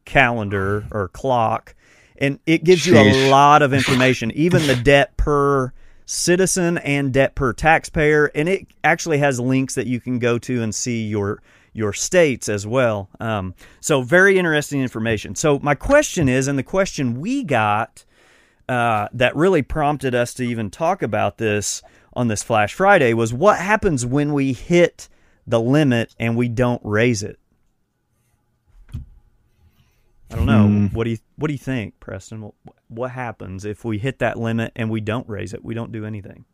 Calendar 0.04 0.86
or 0.92 1.08
clock, 1.08 1.74
and 2.18 2.38
it 2.46 2.62
gives 2.62 2.86
Sheesh. 2.86 2.92
you 2.92 3.28
a 3.28 3.30
lot 3.30 3.62
of 3.62 3.72
information, 3.72 4.30
even 4.32 4.66
the 4.66 4.76
debt 4.76 5.16
per 5.16 5.72
citizen 6.10 6.76
and 6.78 7.12
debt 7.12 7.36
per 7.36 7.52
taxpayer, 7.52 8.26
and 8.34 8.48
it 8.48 8.66
actually 8.82 9.18
has 9.18 9.38
links 9.38 9.76
that 9.76 9.86
you 9.86 10.00
can 10.00 10.18
go 10.18 10.38
to 10.38 10.62
and 10.62 10.74
see 10.74 11.06
your 11.06 11.40
your 11.72 11.92
states 11.92 12.48
as 12.48 12.66
well. 12.66 13.08
Um, 13.20 13.54
so 13.80 14.02
very 14.02 14.36
interesting 14.36 14.82
information. 14.82 15.36
So 15.36 15.60
my 15.60 15.76
question 15.76 16.28
is, 16.28 16.48
and 16.48 16.58
the 16.58 16.64
question 16.64 17.20
we 17.20 17.44
got 17.44 18.04
uh, 18.68 19.06
that 19.12 19.36
really 19.36 19.62
prompted 19.62 20.14
us 20.14 20.34
to 20.34 20.42
even 20.42 20.68
talk 20.68 21.00
about 21.00 21.38
this 21.38 21.80
on 22.12 22.26
this 22.26 22.42
Flash 22.42 22.74
Friday 22.74 23.14
was 23.14 23.32
what 23.32 23.60
happens 23.60 24.04
when 24.04 24.32
we 24.32 24.52
hit 24.52 25.08
the 25.46 25.60
limit 25.60 26.14
and 26.18 26.36
we 26.36 26.48
don't 26.48 26.82
raise 26.84 27.22
it. 27.22 27.39
I 30.30 30.36
don't 30.36 30.46
know. 30.46 30.66
Hmm. 30.66 30.86
What 30.88 31.04
do 31.04 31.10
you 31.10 31.18
What 31.36 31.48
do 31.48 31.54
you 31.54 31.58
think, 31.58 31.98
Preston? 32.00 32.42
What, 32.42 32.54
what 32.88 33.10
happens 33.10 33.64
if 33.64 33.84
we 33.84 33.98
hit 33.98 34.20
that 34.20 34.38
limit 34.38 34.72
and 34.76 34.90
we 34.90 35.00
don't 35.00 35.28
raise 35.28 35.52
it? 35.52 35.64
We 35.64 35.74
don't 35.74 35.92
do 35.92 36.04
anything. 36.04 36.44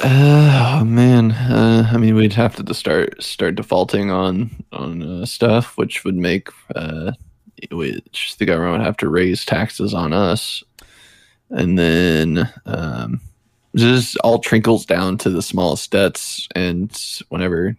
Uh, 0.00 0.80
oh 0.80 0.84
man, 0.84 1.32
uh, 1.32 1.90
I 1.92 1.96
mean, 1.96 2.14
we'd 2.14 2.34
have 2.34 2.54
to 2.64 2.74
start 2.74 3.20
start 3.22 3.56
defaulting 3.56 4.10
on 4.10 4.50
on 4.72 5.02
uh, 5.02 5.26
stuff, 5.26 5.76
which 5.76 6.04
would 6.04 6.14
make 6.14 6.50
uh, 6.76 7.12
which 7.72 8.36
the 8.38 8.44
government 8.44 8.78
would 8.78 8.86
have 8.86 8.96
to 8.98 9.08
raise 9.08 9.44
taxes 9.44 9.94
on 9.94 10.12
us, 10.12 10.62
and 11.50 11.78
then 11.78 12.52
um, 12.66 13.20
just 13.74 14.16
all 14.18 14.38
trickles 14.38 14.86
down 14.86 15.18
to 15.18 15.30
the 15.30 15.42
smallest 15.42 15.90
debts. 15.90 16.46
And 16.54 16.96
whenever 17.28 17.76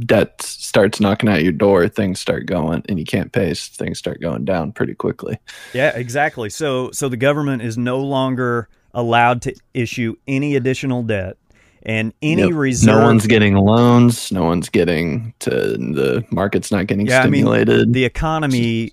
debt 0.00 0.42
starts 0.42 1.00
knocking 1.00 1.28
at 1.28 1.42
your 1.42 1.52
door, 1.52 1.88
things 1.88 2.20
start 2.20 2.46
going, 2.46 2.84
and 2.88 2.98
you 2.98 3.04
can't 3.04 3.32
pay. 3.32 3.54
Things 3.54 3.98
start 3.98 4.20
going 4.20 4.44
down 4.44 4.72
pretty 4.72 4.94
quickly. 4.94 5.38
Yeah, 5.72 5.96
exactly. 5.96 6.50
So, 6.50 6.90
so 6.92 7.08
the 7.08 7.16
government 7.16 7.62
is 7.62 7.78
no 7.78 7.98
longer 8.00 8.68
allowed 8.94 9.42
to 9.42 9.54
issue 9.74 10.16
any 10.26 10.56
additional 10.56 11.02
debt, 11.02 11.36
and 11.82 12.12
any 12.20 12.42
nope. 12.42 12.54
reserve. 12.54 12.96
No 12.96 13.06
one's 13.06 13.26
getting 13.26 13.54
loans. 13.54 14.32
No 14.32 14.44
one's 14.44 14.68
getting 14.68 15.32
to 15.40 15.50
the 15.50 16.26
market's 16.30 16.72
not 16.72 16.86
getting 16.88 17.06
yeah, 17.06 17.20
stimulated. 17.20 17.74
I 17.74 17.84
mean, 17.84 17.92
the 17.92 18.04
economy 18.04 18.92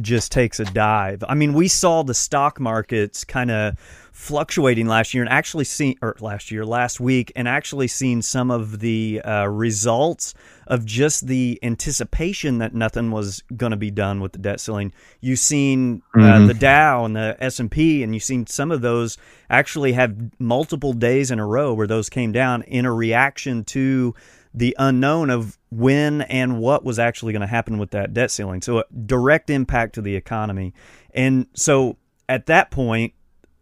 just 0.00 0.32
takes 0.32 0.58
a 0.58 0.64
dive. 0.64 1.22
I 1.28 1.34
mean, 1.34 1.54
we 1.54 1.68
saw 1.68 2.02
the 2.02 2.14
stock 2.14 2.58
markets 2.58 3.24
kind 3.24 3.50
of 3.50 3.76
fluctuating 4.14 4.86
last 4.86 5.12
year 5.12 5.24
and 5.24 5.32
actually 5.32 5.64
seen 5.64 5.98
or 6.00 6.14
last 6.20 6.52
year 6.52 6.64
last 6.64 7.00
week 7.00 7.32
and 7.34 7.48
actually 7.48 7.88
seen 7.88 8.22
some 8.22 8.48
of 8.48 8.78
the 8.78 9.20
uh, 9.22 9.44
results 9.44 10.34
of 10.68 10.86
just 10.86 11.26
the 11.26 11.58
anticipation 11.64 12.58
that 12.58 12.72
nothing 12.72 13.10
was 13.10 13.42
going 13.56 13.72
to 13.72 13.76
be 13.76 13.90
done 13.90 14.20
with 14.20 14.30
the 14.30 14.38
debt 14.38 14.60
ceiling. 14.60 14.92
You've 15.20 15.40
seen 15.40 16.00
uh, 16.14 16.18
mm-hmm. 16.18 16.46
the 16.46 16.54
dow 16.54 17.04
and 17.04 17.16
the 17.16 17.36
s&p 17.40 18.04
and 18.04 18.14
you've 18.14 18.22
seen 18.22 18.46
some 18.46 18.70
of 18.70 18.82
those 18.82 19.18
actually 19.50 19.94
have 19.94 20.16
multiple 20.38 20.92
days 20.92 21.32
in 21.32 21.40
a 21.40 21.46
row 21.46 21.74
where 21.74 21.88
those 21.88 22.08
came 22.08 22.30
down 22.30 22.62
in 22.62 22.86
a 22.86 22.94
reaction 22.94 23.64
to 23.64 24.14
the 24.54 24.76
unknown 24.78 25.28
of 25.28 25.58
when 25.70 26.22
and 26.22 26.60
what 26.60 26.84
was 26.84 27.00
actually 27.00 27.32
going 27.32 27.40
to 27.40 27.48
happen 27.48 27.78
with 27.78 27.90
that 27.90 28.14
debt 28.14 28.30
ceiling. 28.30 28.62
So 28.62 28.78
a 28.78 28.84
direct 29.06 29.50
impact 29.50 29.96
to 29.96 30.02
the 30.02 30.14
economy. 30.14 30.72
And 31.12 31.48
so 31.54 31.96
at 32.28 32.46
that 32.46 32.70
point 32.70 33.12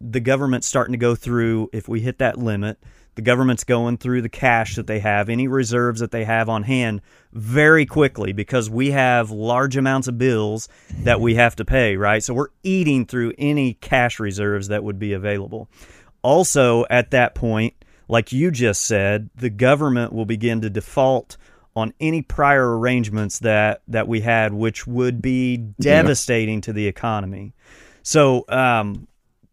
the 0.03 0.21
government's 0.21 0.67
starting 0.67 0.93
to 0.93 0.99
go 0.99 1.15
through, 1.15 1.71
if 1.73 1.89
we 1.89 2.01
hit 2.01 2.19
that 2.19 2.39
limit, 2.39 2.79
the 3.15 3.23
government's 3.23 3.65
going 3.65 3.99
through 3.99 4.23
the 4.23 4.29
cash 4.29 4.77
that 4.77 4.87
they 4.87 4.99
have, 4.99 5.29
any 5.29 5.47
reserves 5.47 6.01
that 6.01 6.11
they 6.11 6.25
have 6.25 6.49
on 6.49 6.63
hand 6.63 7.03
very 7.33 7.85
quickly 7.85 8.33
because 8.33 8.71
we 8.71 8.91
have 8.91 9.31
large 9.31 9.77
amounts 9.77 10.09
of 10.09 10.19
bills 10.19 10.69
that 11.01 11.21
we 11.21 11.35
have 11.35 11.55
to 11.57 11.65
pay, 11.65 11.97
right? 11.97 12.23
So 12.23 12.35
we're 12.35 12.49
eating 12.63 13.05
through 13.05 13.35
any 13.37 13.75
cash 13.75 14.19
reserves 14.19 14.69
that 14.69 14.83
would 14.83 14.99
be 14.99 15.13
available. 15.13 15.69
Also, 16.23 16.85
at 16.89 17.11
that 17.11 17.35
point, 17.35 17.75
like 18.09 18.33
you 18.33 18.51
just 18.51 18.83
said, 18.83 19.31
the 19.35 19.51
government 19.51 20.13
will 20.13 20.27
begin 20.27 20.63
to 20.63 20.71
default 20.71 21.37
on 21.75 21.93
any 22.01 22.23
prior 22.23 22.79
arrangements 22.79 23.39
that 23.41 23.83
that 23.89 24.07
we 24.07 24.21
had, 24.21 24.53
which 24.53 24.87
would 24.87 25.23
be 25.23 25.57
devastating 25.57 26.57
yeah. 26.57 26.63
to 26.63 26.73
the 26.73 26.87
economy. 26.87 27.55
So, 28.03 28.45
um, 28.49 29.07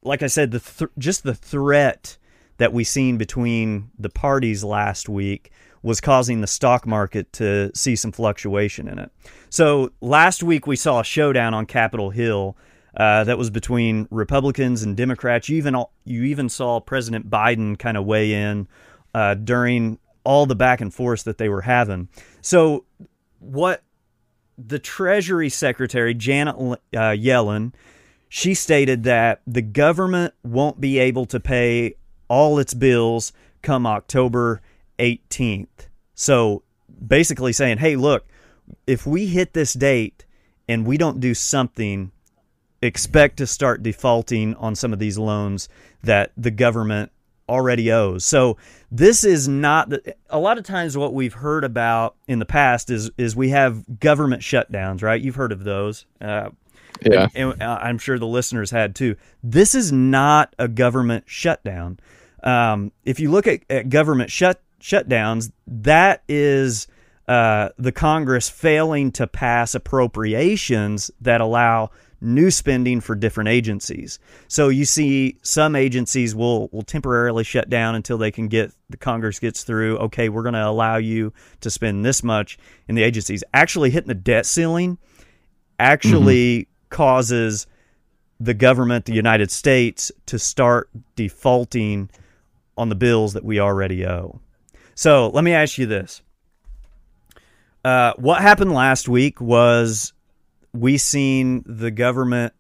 like 0.04 0.24
I 0.24 0.28
said, 0.28 0.52
the 0.52 0.60
th- 0.60 0.92
just 0.98 1.24
the 1.24 1.34
threat 1.34 2.18
that 2.58 2.74
we 2.74 2.84
seen 2.84 3.18
between 3.18 3.92
the 3.98 4.10
parties 4.10 4.64
last 4.64 5.10
week 5.10 5.52
was 5.82 6.02
causing 6.02 6.42
the 6.42 6.48
stock 6.48 6.86
market 6.86 7.32
to 7.34 7.72
see 7.74 7.96
some 7.96 8.12
fluctuation 8.12 8.88
in 8.88 9.00
it. 9.00 9.12
So 9.50 9.92
last 10.02 10.44
week 10.44 10.68
we 10.68 10.76
saw 10.76 11.00
a 11.00 11.04
showdown 11.04 11.54
on 11.54 11.66
Capitol 11.66 12.10
Hill 12.10 12.58
uh, 12.98 13.24
that 13.24 13.38
was 13.38 13.50
between 13.50 14.08
Republicans 14.12 14.84
and 14.84 14.98
Democrats. 14.98 15.48
You 15.48 15.58
even 15.58 15.76
you 16.04 16.24
even 16.24 16.50
saw 16.50 16.80
President 16.80 17.30
Biden 17.30 17.80
kind 17.80 17.96
of 17.98 18.06
weigh 18.06 18.34
in 18.34 18.68
uh, 19.14 19.36
during 19.36 20.00
all 20.24 20.46
the 20.46 20.56
back 20.56 20.82
and 20.82 20.94
forth 20.94 21.24
that 21.24 21.38
they 21.38 21.50
were 21.50 21.62
having. 21.62 22.10
So 22.42 22.86
what 23.40 23.84
the 24.58 24.80
Treasury 24.80 25.50
Secretary 25.50 26.14
Janet 26.14 26.56
uh, 26.58 26.78
Yellen 26.94 27.74
she 28.30 28.54
stated 28.54 29.04
that 29.04 29.42
the 29.46 29.62
government 29.62 30.34
won't 30.44 30.80
be 30.80 31.00
able 31.00 31.26
to 31.26 31.40
pay 31.40 31.96
all 32.28 32.60
its 32.60 32.74
bills 32.76 33.34
come 33.62 33.86
October 33.86 34.62
18th. 35.00 35.88
So 36.14 36.64
basically 37.06 37.54
saying, 37.54 37.80
hey, 37.80 37.96
look, 37.96 38.26
if 38.86 39.08
we 39.08 39.26
hit 39.26 39.54
this 39.54 39.74
date 39.74 40.26
and 40.68 40.86
we 40.86 40.98
don't 40.98 41.20
do 41.20 41.34
something, 41.34 42.12
expect 42.82 43.38
to 43.38 43.48
start 43.48 43.82
defaulting 43.82 44.54
on 44.56 44.76
some 44.76 44.94
of 44.94 45.00
these 45.00 45.18
loans 45.18 45.68
that 46.04 46.32
the 46.38 46.52
government 46.52 47.12
already 47.50 47.92
owes. 47.92 48.24
So 48.24 48.58
this 48.92 49.24
is 49.24 49.48
not 49.48 49.90
the, 49.90 50.16
a 50.30 50.38
lot 50.38 50.60
of 50.60 50.64
times 50.64 50.96
what 50.96 51.16
we've 51.16 51.34
heard 51.34 51.64
about 51.64 52.16
in 52.28 52.38
the 52.38 52.46
past 52.46 52.92
is 52.92 53.10
is 53.18 53.36
we 53.36 53.50
have 53.50 54.00
government 54.00 54.44
shutdowns, 54.44 55.02
right? 55.02 55.20
You've 55.20 55.36
heard 55.36 55.52
of 55.52 55.64
those. 55.64 56.06
Uh, 56.22 56.50
yeah. 57.02 57.28
And, 57.36 57.54
and 57.54 57.64
I'm 57.64 57.98
sure 57.98 58.20
the 58.20 58.28
listeners 58.28 58.72
had 58.72 58.96
too. 58.96 59.16
This 59.44 59.76
is 59.76 59.92
not 59.92 60.54
a 60.60 60.68
government 60.68 61.26
shutdown. 61.28 62.00
Um, 62.44 62.92
if 63.04 63.20
you 63.20 63.32
look 63.32 63.48
at, 63.48 63.62
at 63.70 63.90
government 63.90 64.32
shut 64.32 64.62
shutdowns, 64.82 65.52
that 65.68 66.24
is 66.28 66.88
uh, 67.28 67.70
the 67.78 67.92
Congress 67.92 68.50
failing 68.50 69.12
to 69.14 69.28
pass 69.28 69.76
appropriations 69.76 71.12
that 71.22 71.42
allow 71.42 71.92
new 72.22 72.52
spending 72.52 73.00
for 73.00 73.16
different 73.16 73.48
agencies. 73.48 74.20
So 74.50 74.68
you 74.68 74.84
see 74.84 75.38
some 75.42 75.76
agencies 75.76 76.36
will 76.36 76.68
will 76.74 76.84
temporarily 76.84 77.46
shut 77.46 77.70
down 77.70 77.96
until 77.96 78.18
they 78.18 78.32
can 78.32 78.50
get 78.50 78.74
the 78.90 78.98
Congress 78.98 79.40
gets 79.40 79.64
through, 79.64 79.98
okay, 79.98 80.28
we're 80.28 80.44
going 80.44 80.54
to 80.54 80.68
allow 80.68 80.98
you 80.98 81.32
to 81.62 81.70
spend 81.70 82.04
this 82.04 82.24
much 82.24 82.58
in 82.90 82.96
the 82.96 83.04
agencies. 83.04 83.44
Actually 83.54 83.90
hitting 83.90 84.10
the 84.10 84.16
debt 84.16 84.46
ceiling 84.46 84.98
actually 85.80 86.60
mm-hmm. 86.60 86.79
Causes 86.90 87.68
the 88.40 88.54
government, 88.54 89.06
the 89.06 89.14
United 89.14 89.52
States 89.52 90.12
to 90.26 90.40
start 90.40 90.90
defaulting 91.16 92.10
on 92.78 92.90
the 92.90 92.96
bills 92.96 93.34
that 93.34 93.44
we 93.44 93.60
already 93.60 94.06
owe. 94.06 94.40
So, 94.96 95.30
let 95.30 95.44
me 95.44 95.54
ask 95.54 95.78
you 95.78 95.86
this. 95.86 96.22
Uh, 97.84 98.14
what 98.18 98.42
happened 98.42 98.74
last 98.74 99.08
week 99.08 99.40
was 99.40 100.14
we 100.74 100.98
seen 100.98 101.64
the 101.66 101.92
government 101.92 102.54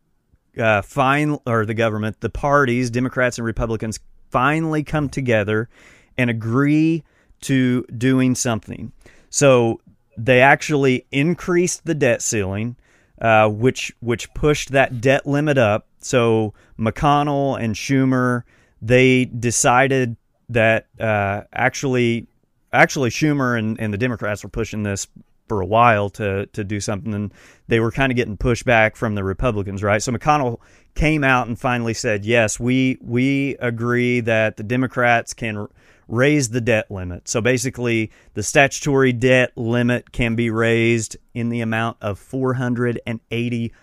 uh, 0.57 0.81
fine 0.81 1.37
or 1.45 1.65
the 1.65 1.73
government, 1.73 2.19
the 2.21 2.29
parties, 2.29 2.89
Democrats 2.89 3.37
and 3.37 3.45
Republicans, 3.45 3.99
finally 4.29 4.83
come 4.83 5.09
together 5.09 5.69
and 6.17 6.29
agree 6.29 7.03
to 7.41 7.83
doing 7.97 8.35
something. 8.35 8.91
So 9.29 9.79
they 10.17 10.41
actually 10.41 11.05
increased 11.11 11.85
the 11.85 11.95
debt 11.95 12.21
ceiling, 12.21 12.75
uh, 13.21 13.49
which 13.49 13.93
which 13.99 14.33
pushed 14.33 14.71
that 14.71 15.01
debt 15.01 15.25
limit 15.25 15.57
up. 15.57 15.87
So 15.99 16.53
McConnell 16.77 17.61
and 17.61 17.75
Schumer 17.75 18.43
they 18.81 19.25
decided 19.25 20.15
that 20.49 20.87
uh, 20.99 21.41
actually 21.53 22.27
actually 22.71 23.09
Schumer 23.09 23.57
and, 23.57 23.79
and 23.79 23.93
the 23.93 23.97
Democrats 23.97 24.43
were 24.43 24.49
pushing 24.49 24.83
this 24.83 25.07
for 25.47 25.61
a 25.61 25.65
while 25.65 26.09
to 26.11 26.45
to 26.47 26.63
do 26.63 26.79
something, 26.79 27.13
and 27.13 27.33
they 27.67 27.79
were 27.79 27.91
kind 27.91 28.11
of 28.11 28.15
getting 28.15 28.37
pushback 28.37 28.95
from 28.95 29.15
the 29.15 29.23
Republicans, 29.23 29.83
right? 29.83 30.01
So 30.01 30.11
McConnell 30.11 30.59
came 30.95 31.23
out 31.23 31.47
and 31.47 31.59
finally 31.59 31.93
said, 31.93 32.25
"Yes, 32.25 32.59
we 32.59 32.97
we 33.01 33.57
agree 33.59 34.21
that 34.21 34.57
the 34.57 34.63
Democrats 34.63 35.33
can." 35.33 35.67
Raise 36.09 36.49
the 36.49 36.59
debt 36.59 36.89
limit. 36.91 37.27
So 37.29 37.39
basically, 37.39 38.11
the 38.33 38.43
statutory 38.43 39.13
debt 39.13 39.51
limit 39.55 40.11
can 40.11 40.35
be 40.35 40.49
raised 40.49 41.15
in 41.33 41.49
the 41.49 41.61
amount 41.61 41.97
of 42.01 42.19
480 42.19 43.73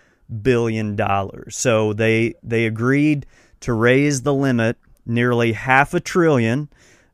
billion 0.41 0.95
dollars. 0.95 1.55
So 1.55 1.93
they 1.93 2.35
they 2.43 2.65
agreed 2.65 3.25
to 3.61 3.73
raise 3.73 4.21
the 4.21 4.33
limit 4.33 4.77
nearly 5.05 5.53
half 5.53 5.93
a 5.93 5.99
trillion, 5.99 6.69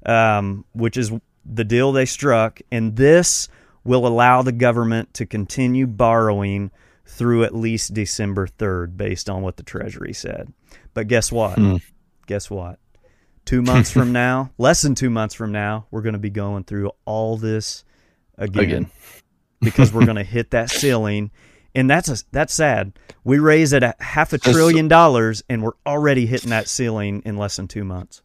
um, 0.05 0.65
which 0.73 0.97
is 0.97 1.11
the 1.45 1.63
deal 1.63 1.91
they 1.91 2.05
struck, 2.05 2.59
and 2.71 2.95
this 2.95 3.47
will 3.83 4.07
allow 4.07 4.41
the 4.41 4.51
government 4.51 5.13
to 5.13 5.25
continue 5.25 5.85
borrowing 5.85 6.71
through 7.05 7.43
at 7.43 7.53
least 7.53 7.93
December 7.93 8.47
3rd, 8.47 8.95
based 8.95 9.29
on 9.29 9.41
what 9.41 9.57
the 9.57 9.63
Treasury 9.63 10.13
said. 10.13 10.51
But 10.93 11.07
guess 11.07 11.31
what? 11.31 11.57
Hmm. 11.57 11.75
Guess 12.27 12.49
what? 12.49 12.79
Two 13.45 13.61
months 13.61 13.91
from 13.91 14.11
now, 14.13 14.51
less 14.57 14.81
than 14.81 14.95
two 14.95 15.09
months 15.09 15.35
from 15.35 15.51
now, 15.51 15.85
we're 15.91 16.01
going 16.01 16.13
to 16.13 16.19
be 16.19 16.29
going 16.29 16.63
through 16.63 16.91
all 17.05 17.37
this 17.37 17.83
again, 18.37 18.63
again. 18.63 18.91
because 19.61 19.93
we're 19.93 20.05
going 20.05 20.17
to 20.17 20.23
hit 20.23 20.51
that 20.51 20.69
ceiling. 20.71 21.31
And 21.75 21.89
that's 21.89 22.09
a, 22.09 22.17
that's 22.31 22.53
sad. 22.53 22.93
We 23.23 23.39
raise 23.39 23.73
it 23.73 23.83
at 23.83 23.99
a 23.99 24.03
half 24.03 24.31
a 24.33 24.37
trillion 24.37 24.87
dollars, 24.87 25.43
and 25.49 25.63
we're 25.63 25.71
already 25.87 26.27
hitting 26.27 26.51
that 26.51 26.67
ceiling 26.67 27.23
in 27.25 27.37
less 27.37 27.55
than 27.55 27.67
two 27.67 27.83
months. 27.83 28.21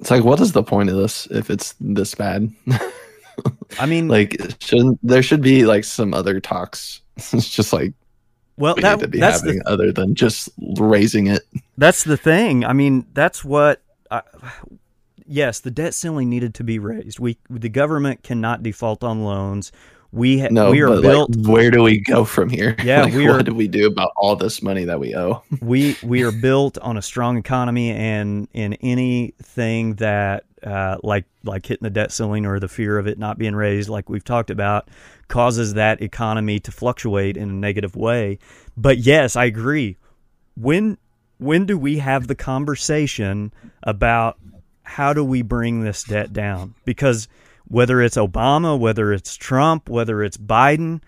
It's 0.00 0.10
like, 0.10 0.24
what 0.24 0.40
is 0.40 0.52
the 0.52 0.62
point 0.62 0.88
of 0.90 0.96
this 0.96 1.26
if 1.30 1.50
it's 1.50 1.74
this 1.78 2.14
bad? 2.14 2.52
I 3.78 3.86
mean, 3.86 4.08
like, 4.08 4.36
shouldn't 4.58 4.98
there 5.02 5.22
should 5.22 5.42
be 5.42 5.64
like 5.64 5.84
some 5.84 6.12
other 6.12 6.40
talks? 6.40 7.02
it's 7.16 7.48
just 7.48 7.72
like, 7.72 7.92
well, 8.56 8.74
we 8.74 8.82
that, 8.82 9.10
that's 9.12 9.42
the, 9.42 9.62
other 9.66 9.92
than 9.92 10.14
just 10.14 10.50
raising 10.78 11.28
it. 11.28 11.42
That's 11.78 12.04
the 12.04 12.16
thing. 12.16 12.64
I 12.64 12.72
mean, 12.72 13.06
that's 13.14 13.44
what. 13.44 13.82
I, 14.10 14.22
yes, 15.26 15.60
the 15.60 15.70
debt 15.70 15.94
ceiling 15.94 16.28
needed 16.28 16.54
to 16.54 16.64
be 16.64 16.78
raised. 16.78 17.18
We 17.18 17.38
the 17.48 17.68
government 17.68 18.22
cannot 18.22 18.62
default 18.62 19.04
on 19.04 19.24
loans. 19.24 19.72
We 20.12 20.40
ha- 20.40 20.48
no, 20.50 20.72
we 20.72 20.80
are 20.80 21.00
built. 21.00 21.36
Like, 21.36 21.46
where 21.46 21.70
do 21.70 21.82
we 21.82 22.00
go 22.00 22.24
from 22.24 22.48
here? 22.48 22.74
Yeah, 22.82 23.02
like, 23.04 23.14
we 23.14 23.28
are, 23.28 23.36
what 23.36 23.46
do 23.46 23.54
we 23.54 23.68
do 23.68 23.86
about 23.86 24.10
all 24.16 24.34
this 24.34 24.60
money 24.60 24.84
that 24.84 24.98
we 24.98 25.14
owe? 25.14 25.42
we 25.60 25.96
we 26.02 26.22
are 26.24 26.32
built 26.32 26.78
on 26.78 26.96
a 26.96 27.02
strong 27.02 27.36
economy, 27.36 27.90
and 27.92 28.48
in 28.52 28.74
anything 28.74 29.94
that 29.94 30.44
uh, 30.64 30.96
like 31.04 31.26
like 31.44 31.64
hitting 31.64 31.84
the 31.84 31.90
debt 31.90 32.10
ceiling 32.10 32.44
or 32.44 32.58
the 32.58 32.68
fear 32.68 32.98
of 32.98 33.06
it 33.06 33.18
not 33.18 33.38
being 33.38 33.54
raised, 33.54 33.88
like 33.88 34.08
we've 34.08 34.24
talked 34.24 34.50
about, 34.50 34.88
causes 35.28 35.74
that 35.74 36.02
economy 36.02 36.58
to 36.60 36.72
fluctuate 36.72 37.36
in 37.36 37.48
a 37.48 37.54
negative 37.54 37.94
way. 37.94 38.38
But 38.76 38.98
yes, 38.98 39.36
I 39.36 39.44
agree. 39.44 39.96
When 40.56 40.98
when 41.40 41.66
do 41.66 41.76
we 41.76 41.98
have 41.98 42.26
the 42.26 42.34
conversation 42.34 43.52
about 43.82 44.38
how 44.82 45.12
do 45.12 45.24
we 45.24 45.42
bring 45.42 45.80
this 45.80 46.04
debt 46.04 46.32
down? 46.32 46.74
Because 46.84 47.28
whether 47.66 48.02
it's 48.02 48.16
Obama, 48.16 48.78
whether 48.78 49.12
it's 49.12 49.36
Trump, 49.36 49.88
whether 49.88 50.22
it's 50.22 50.36
Biden, 50.36 51.00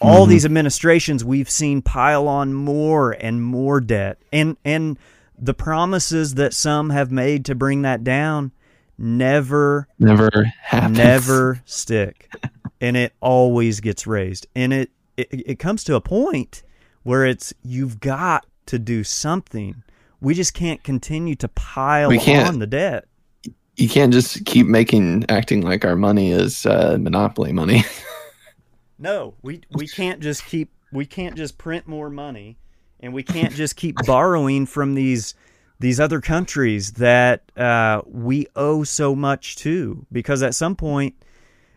all 0.00 0.22
mm-hmm. 0.22 0.30
these 0.30 0.44
administrations 0.44 1.24
we've 1.24 1.50
seen 1.50 1.82
pile 1.82 2.28
on 2.28 2.54
more 2.54 3.12
and 3.12 3.42
more 3.42 3.80
debt. 3.80 4.18
And 4.32 4.56
and 4.64 4.98
the 5.38 5.54
promises 5.54 6.34
that 6.34 6.54
some 6.54 6.90
have 6.90 7.10
made 7.10 7.44
to 7.46 7.54
bring 7.54 7.82
that 7.82 8.04
down 8.04 8.52
never 8.96 9.88
never 9.98 10.52
happens. 10.62 10.98
never 10.98 11.62
stick. 11.64 12.30
and 12.80 12.96
it 12.96 13.12
always 13.20 13.80
gets 13.80 14.06
raised. 14.06 14.46
And 14.54 14.72
it, 14.72 14.90
it 15.16 15.28
it 15.32 15.58
comes 15.58 15.82
to 15.84 15.94
a 15.94 16.00
point 16.00 16.62
where 17.02 17.24
it's 17.24 17.54
you've 17.62 17.98
got 17.98 18.46
to 18.68 18.78
do 18.78 19.04
something. 19.04 19.82
We 20.20 20.34
just 20.34 20.54
can't 20.54 20.82
continue 20.82 21.34
to 21.36 21.48
pile 21.48 22.10
on 22.10 22.58
the 22.58 22.66
debt 22.66 23.08
you 23.78 23.88
can't 23.88 24.12
just 24.12 24.44
keep 24.44 24.66
making 24.66 25.24
acting 25.28 25.62
like 25.62 25.84
our 25.84 25.94
money 25.94 26.32
is 26.32 26.66
uh, 26.66 26.98
monopoly 27.00 27.52
money. 27.52 27.84
no, 28.98 29.34
we 29.42 29.62
we 29.70 29.86
can't 29.86 30.20
just 30.20 30.44
keep 30.46 30.70
we 30.92 31.06
can't 31.06 31.36
just 31.36 31.58
print 31.58 31.86
more 31.86 32.10
money, 32.10 32.58
and 33.00 33.14
we 33.14 33.22
can't 33.22 33.54
just 33.54 33.76
keep 33.76 33.96
borrowing 34.06 34.66
from 34.66 34.94
these 34.94 35.34
these 35.78 36.00
other 36.00 36.20
countries 36.20 36.92
that 36.92 37.52
uh, 37.56 38.02
we 38.04 38.48
owe 38.56 38.82
so 38.82 39.14
much 39.14 39.54
to. 39.56 40.04
Because 40.10 40.42
at 40.42 40.56
some 40.56 40.74
point, 40.74 41.14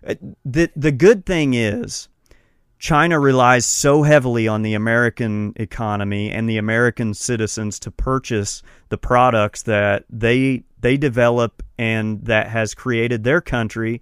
uh, 0.06 0.16
the 0.44 0.72
the 0.76 0.92
good 0.92 1.26
thing 1.26 1.54
is. 1.54 2.08
China 2.82 3.20
relies 3.20 3.64
so 3.64 4.02
heavily 4.02 4.48
on 4.48 4.64
the 4.64 4.74
American 4.74 5.54
economy 5.56 6.32
and 6.32 6.50
the 6.50 6.58
American 6.58 7.14
citizens 7.14 7.80
to 7.80 7.92
purchase 7.92 8.64
the 8.90 8.98
products 8.98 9.62
that 9.62 10.04
they 10.10 10.64
they 10.80 10.98
develop 10.98 11.62
and 11.78 12.26
that 12.26 12.48
has 12.48 12.74
created 12.74 13.24
their 13.24 13.40
country 13.40 14.02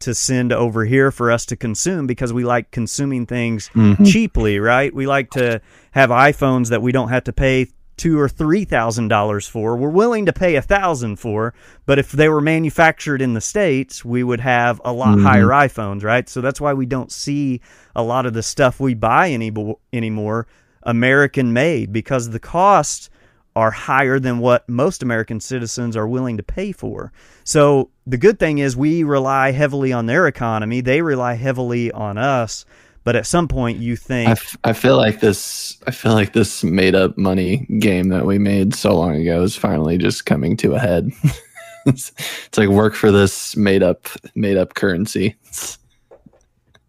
to 0.00 0.14
send 0.14 0.52
over 0.52 0.84
here 0.84 1.10
for 1.10 1.30
us 1.30 1.46
to 1.46 1.56
consume 1.56 2.06
because 2.06 2.30
we 2.30 2.44
like 2.44 2.70
consuming 2.70 3.24
things 3.24 3.70
mm-hmm. 3.70 4.04
cheaply, 4.04 4.60
right? 4.60 4.94
We 4.94 5.06
like 5.06 5.30
to 5.30 5.62
have 5.92 6.10
iPhones 6.10 6.68
that 6.68 6.82
we 6.82 6.92
don't 6.92 7.08
have 7.08 7.24
to 7.24 7.32
pay 7.32 7.68
two 7.98 8.18
or 8.18 8.28
three 8.28 8.64
thousand 8.64 9.08
dollars 9.08 9.46
for. 9.46 9.76
We're 9.76 9.90
willing 9.90 10.26
to 10.26 10.32
pay 10.32 10.54
a 10.56 10.62
thousand 10.62 11.16
for, 11.16 11.52
but 11.84 11.98
if 11.98 12.12
they 12.12 12.28
were 12.28 12.40
manufactured 12.40 13.20
in 13.20 13.34
the 13.34 13.40
states, 13.40 14.04
we 14.04 14.22
would 14.22 14.40
have 14.40 14.80
a 14.84 14.92
lot 14.92 15.16
mm-hmm. 15.16 15.26
higher 15.26 15.48
iPhones, 15.48 16.02
right? 16.02 16.28
So 16.28 16.40
that's 16.40 16.60
why 16.60 16.72
we 16.72 16.86
don't 16.86 17.12
see 17.12 17.60
a 17.94 18.02
lot 18.02 18.24
of 18.24 18.32
the 18.32 18.42
stuff 18.42 18.80
we 18.80 18.94
buy 18.94 19.30
any 19.30 19.52
anymore 19.92 20.46
American 20.82 21.52
made 21.52 21.92
because 21.92 22.30
the 22.30 22.40
cost 22.40 23.10
are 23.54 23.70
higher 23.72 24.20
than 24.20 24.38
what 24.38 24.68
most 24.68 25.02
American 25.02 25.40
citizens 25.40 25.96
are 25.96 26.06
willing 26.06 26.36
to 26.36 26.42
pay 26.42 26.70
for. 26.70 27.12
So 27.42 27.90
the 28.06 28.16
good 28.16 28.38
thing 28.38 28.58
is 28.58 28.76
we 28.76 29.02
rely 29.02 29.50
heavily 29.50 29.92
on 29.92 30.06
their 30.06 30.28
economy, 30.28 30.80
they 30.80 31.02
rely 31.02 31.34
heavily 31.34 31.90
on 31.90 32.18
us. 32.18 32.64
But 33.04 33.16
at 33.16 33.26
some 33.26 33.48
point, 33.48 33.78
you 33.78 33.96
think 33.96 34.28
I, 34.28 34.32
f- 34.32 34.56
I 34.64 34.72
feel 34.72 34.96
like 34.96 35.20
this. 35.20 35.78
I 35.86 35.90
feel 35.90 36.12
like 36.12 36.32
this 36.32 36.62
made 36.62 36.94
up 36.94 37.16
money 37.16 37.66
game 37.78 38.08
that 38.08 38.26
we 38.26 38.38
made 38.38 38.74
so 38.74 38.96
long 38.96 39.16
ago 39.16 39.42
is 39.42 39.56
finally 39.56 39.98
just 39.98 40.26
coming 40.26 40.56
to 40.58 40.74
a 40.74 40.78
head. 40.78 41.10
it's, 41.86 42.12
it's 42.46 42.58
like 42.58 42.68
work 42.68 42.94
for 42.94 43.10
this 43.10 43.56
made 43.56 43.82
up 43.82 44.08
made 44.34 44.56
up 44.56 44.74
currency. 44.74 45.36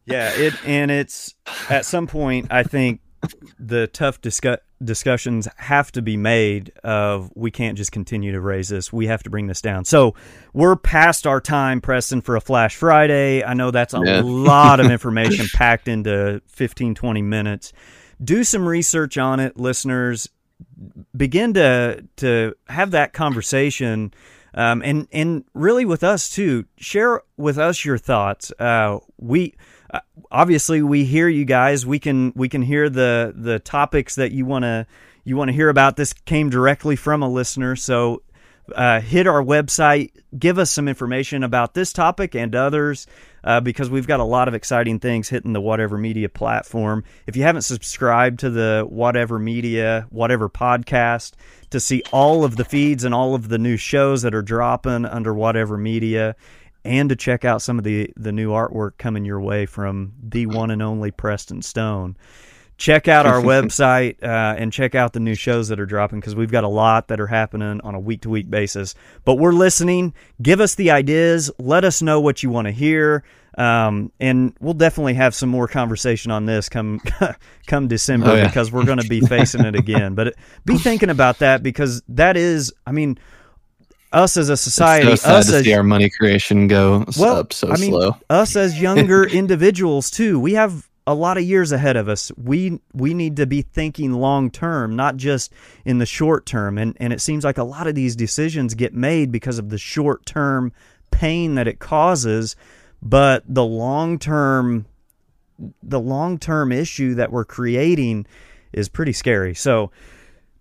yeah, 0.06 0.32
it 0.36 0.54
and 0.65 0.91
it's 0.91 1.36
at 1.69 1.86
some 1.86 2.08
point 2.08 2.48
I 2.52 2.63
think 2.63 3.02
the 3.58 3.88
tough 3.88 4.22
discuss 4.22 4.60
discussions 4.84 5.48
have 5.58 5.92
to 5.92 6.02
be 6.02 6.15
made 6.18 6.72
of 6.84 7.32
we 7.36 7.52
can't 7.52 7.78
just 7.78 7.92
continue 7.92 8.32
to 8.32 8.39
raise 8.42 8.70
this. 8.70 8.94
We 8.94 9.08
have 9.08 9.24
to 9.24 9.30
bring 9.30 9.48
this 9.48 9.62
down. 9.62 9.86
So 9.86 10.15
we're 10.54 10.76
past 10.76 11.28
our 11.28 11.42
time, 11.42 11.82
Preston, 11.82 12.22
for 12.22 12.36
a 12.36 12.42
Flash 12.42 12.76
Friday. 12.76 13.44
I 13.44 13.54
know 13.54 13.72
that's 13.72 13.94
a 13.94 14.02
Yeah. 14.04 14.22
lot 14.26 14.80
of 14.80 14.89
information 14.89 15.48
packed 15.54 15.88
into 15.88 16.42
15, 16.48 16.96
20 16.96 17.22
minutes. 17.22 17.74
Do 18.24 18.44
some 18.44 18.68
research 18.68 19.18
on 19.18 19.39
it, 19.39 19.58
listeners. 19.58 20.30
Begin 21.15 21.54
to 21.54 22.06
to 22.18 22.54
have 22.68 22.92
that 22.92 23.13
conversation. 23.13 24.13
Um, 24.54 24.82
and 24.84 25.08
and 25.12 25.44
really 25.54 25.86
with 25.86 26.04
us 26.04 26.30
too, 26.30 26.65
share 26.78 27.22
with 27.38 27.58
us 27.58 27.86
your 27.86 27.98
thoughts. 27.98 28.52
Uh, 28.60 29.00
we 29.18 29.56
obviously 30.32 30.82
we 30.82 31.06
hear 31.06 31.28
you 31.28 31.45
guys. 31.45 31.86
We 31.86 31.99
can 31.99 32.34
we 32.36 32.49
can 32.49 32.62
hear 32.62 32.89
the 32.89 33.34
the 33.36 33.60
topics 33.60 34.15
that 34.15 34.32
you 34.32 34.45
want 34.45 34.63
to 34.63 34.88
you 35.23 35.36
want 35.36 35.49
to 35.49 35.54
hear 35.54 35.69
about. 35.69 35.95
This 35.95 36.13
came 36.13 36.49
directly 36.49 36.95
from 36.95 37.23
a 37.23 37.30
listener, 37.30 37.75
so 37.75 38.21
uh, 38.75 39.02
hit 39.02 39.28
our 39.28 39.43
website, 39.43 40.12
give 40.38 40.60
us 40.60 40.71
some 40.71 40.88
information 40.88 41.43
about 41.43 41.73
this 41.73 41.93
topic 41.93 42.36
and 42.36 42.56
others, 42.56 43.08
uh, 43.43 43.60
because 43.60 43.89
we've 43.89 44.08
got 44.08 44.19
a 44.19 44.25
lot 44.25 44.47
of 44.47 44.54
exciting 44.54 44.99
things 44.99 45.30
hitting 45.30 45.54
the 45.54 45.62
Whatever 45.62 45.97
Media 45.97 46.30
platform. 46.30 47.04
If 47.28 47.36
you 47.36 47.43
haven't 47.43 47.63
subscribed 47.63 48.39
to 48.39 48.49
the 48.49 48.86
Whatever 48.88 49.39
Media, 49.39 50.08
Whatever 50.10 50.49
podcast, 50.49 51.34
to 51.71 51.80
see 51.80 52.04
all 52.12 52.43
of 52.43 52.56
the 52.56 52.65
feeds 52.65 53.04
and 53.04 53.13
all 53.13 53.36
of 53.36 53.49
the 53.49 53.58
new 53.58 53.78
shows 53.78 54.23
that 54.23 54.36
are 54.36 54.41
dropping 54.41 55.06
under 55.06 55.34
Whatever 55.34 55.78
Media, 55.78 56.36
and 56.86 57.10
to 57.10 57.15
check 57.15 57.46
out 57.46 57.62
some 57.62 57.78
of 57.78 57.84
the, 57.84 58.12
the 58.15 58.32
new 58.32 58.52
artwork 58.52 58.98
coming 58.98 59.26
your 59.26 59.39
way 59.42 59.65
from 59.65 60.13
the 60.22 60.46
one 60.46 60.72
and 60.72 60.82
only 60.82 61.12
Preston 61.12 61.62
Stone 61.62 62.15
check 62.80 63.08
out 63.08 63.26
our 63.28 63.42
website 63.42 64.24
uh, 64.24 64.56
and 64.58 64.74
check 64.74 64.96
out 64.96 65.13
the 65.13 65.20
new 65.20 65.36
shows 65.36 65.68
that 65.68 65.80
are 65.80 65.86
dropping 65.86 66.20
because 66.20 66.34
we've 66.36 66.52
got 66.52 66.63
a 66.63 66.68
lot 66.70 67.10
that 67.10 67.20
are 67.20 67.28
happening 67.28 67.80
on 67.82 67.94
a 67.94 68.00
week 68.00 68.22
to 68.22 68.30
week 68.30 68.50
basis. 68.50 68.96
But 69.26 69.36
we're 69.36 69.52
listening. 69.52 70.13
Give 70.42 70.60
us 70.60 70.76
the 70.76 70.89
ideas. 70.92 71.52
Let 71.60 71.84
us 71.86 72.02
know 72.02 72.20
what 72.20 72.42
you 72.42 72.50
want 72.50 72.65
to 72.65 72.72
hear. 72.72 73.24
Um, 73.58 74.12
and 74.20 74.56
we'll 74.62 74.74
definitely 74.74 75.15
have 75.15 75.36
some 75.36 75.50
more 75.50 75.68
conversation 75.68 76.32
on 76.32 76.46
this 76.46 76.70
come 76.70 77.02
come 77.68 77.88
December 77.89 78.30
Oh, 78.30 78.36
yeah. 78.36 78.48
because 78.48 78.72
we're 78.72 78.86
going 78.86 79.00
to 79.00 79.10
be 79.10 79.20
facing 79.22 79.65
it 79.65 79.76
again. 79.80 80.15
But 80.15 80.36
be 80.65 80.78
thinking 80.78 81.10
about 81.10 81.39
that 81.39 81.62
because 81.62 82.02
that 82.08 82.38
is, 82.38 82.74
I 82.88 82.94
mean, 82.94 83.20
us 84.12 84.38
as 84.38 84.50
a 84.50 84.58
society, 84.58 85.15
so 85.15 85.30
us 85.30 85.52
as 85.52 85.67
our 85.67 85.84
money 85.84 86.10
creation 86.10 86.67
go 86.67 87.06
Well, 87.17 87.38
up 87.38 87.54
so 87.54 87.69
I 87.69 87.78
mean, 87.78 87.91
slow. 87.91 88.17
us 88.30 88.56
as 88.56 88.82
younger 88.82 89.24
individuals 89.24 90.10
too, 90.10 90.39
we 90.39 90.54
have 90.54 90.89
a 91.06 91.13
lot 91.13 91.38
of 91.38 91.43
years 91.43 91.72
ahead 91.72 91.95
of 91.95 92.08
us. 92.08 92.32
We 92.38 92.80
we 92.93 93.13
need 93.13 93.38
to 93.38 93.48
be 93.48 93.62
thinking 93.63 94.13
long 94.13 94.52
term, 94.52 94.95
not 94.95 95.17
just 95.17 95.52
in 95.86 95.98
the 95.98 96.06
short 96.06 96.45
term. 96.45 96.78
And 96.78 96.95
and 97.00 97.12
it 97.12 97.22
seems 97.22 97.43
like 97.43 97.58
a 97.58 97.63
lot 97.63 97.88
of 97.88 97.95
these 97.95 98.15
decisions 98.15 98.76
get 98.76 98.93
made 98.93 99.32
because 99.32 99.58
of 99.58 99.69
the 99.69 99.78
short 99.78 100.26
term 100.26 100.72
pain 101.12 101.56
that 101.56 101.67
it 101.67 101.80
causes, 101.80 102.56
but 103.02 103.43
the 103.48 103.65
long 103.65 104.19
term 104.19 104.86
the 105.82 106.00
long 106.00 106.38
term 106.38 106.72
issue 106.72 107.15
that 107.15 107.32
we're 107.32 107.45
creating 107.45 108.26
is 108.72 108.88
pretty 108.88 109.13
scary. 109.13 109.56
So 109.56 109.91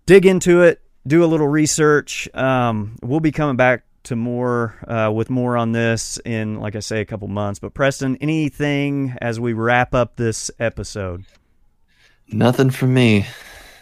dig 0.05 0.25
into 0.25 0.61
it, 0.61 0.81
do 1.09 1.23
a 1.23 1.27
little 1.27 1.47
research. 1.47 2.29
Um, 2.33 2.95
we'll 3.01 3.19
be 3.19 3.31
coming 3.31 3.57
back 3.57 3.83
to 4.03 4.15
more 4.15 4.75
uh, 4.87 5.11
with 5.11 5.29
more 5.29 5.57
on 5.57 5.71
this 5.71 6.19
in, 6.23 6.59
like 6.59 6.75
I 6.75 6.79
say, 6.79 7.01
a 7.01 7.05
couple 7.05 7.27
months. 7.27 7.59
But 7.59 7.73
Preston, 7.73 8.17
anything 8.21 9.15
as 9.19 9.39
we 9.39 9.53
wrap 9.53 9.93
up 9.93 10.15
this 10.15 10.49
episode? 10.59 11.25
Nothing 12.29 12.69
from 12.69 12.93
me. 12.93 13.25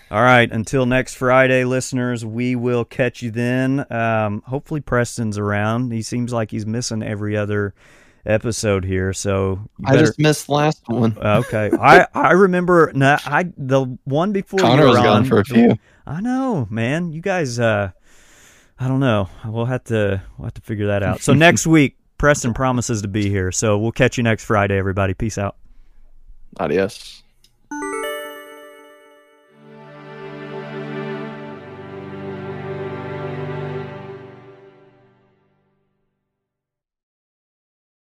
All 0.09 0.21
right. 0.21 0.49
Until 0.49 0.85
next 0.85 1.15
Friday, 1.15 1.65
listeners, 1.65 2.25
we 2.25 2.55
will 2.55 2.85
catch 2.85 3.21
you 3.21 3.29
then. 3.29 3.85
Um, 3.91 4.41
hopefully, 4.45 4.79
Preston's 4.79 5.37
around. 5.37 5.91
He 5.91 6.01
seems 6.01 6.31
like 6.31 6.49
he's 6.49 6.65
missing 6.65 7.03
every 7.03 7.35
other 7.35 7.73
episode 8.25 8.85
here. 8.85 9.11
So 9.11 9.59
you 9.79 9.85
I 9.85 9.97
just 9.97 10.17
missed 10.17 10.47
last 10.47 10.81
one. 10.87 11.17
Okay, 11.17 11.71
I 11.79 12.07
I 12.13 12.31
remember. 12.31 12.91
No, 12.95 13.17
I 13.25 13.51
the 13.57 13.97
one 14.05 14.31
before 14.31 14.59
Connor 14.59 14.87
was 14.87 14.97
gone 14.97 15.25
for 15.25 15.39
a 15.39 15.45
few. 15.45 15.77
I 16.07 16.21
know, 16.21 16.67
man. 16.69 17.11
You 17.11 17.21
guys, 17.21 17.59
uh, 17.59 17.91
I 18.79 18.87
don't 18.87 19.01
know. 19.01 19.29
We'll 19.45 19.65
have 19.65 19.83
to 19.85 20.23
we'll 20.37 20.45
have 20.45 20.53
to 20.53 20.61
figure 20.61 20.87
that 20.87 21.03
out. 21.03 21.21
So 21.21 21.33
next 21.33 21.67
week, 21.67 21.97
Preston 22.17 22.53
promises 22.53 23.01
to 23.01 23.09
be 23.09 23.29
here. 23.29 23.51
So 23.51 23.77
we'll 23.77 23.91
catch 23.91 24.17
you 24.17 24.23
next 24.23 24.45
Friday, 24.45 24.77
everybody. 24.77 25.13
Peace 25.13 25.37
out. 25.37 25.57
Adios. 26.59 27.23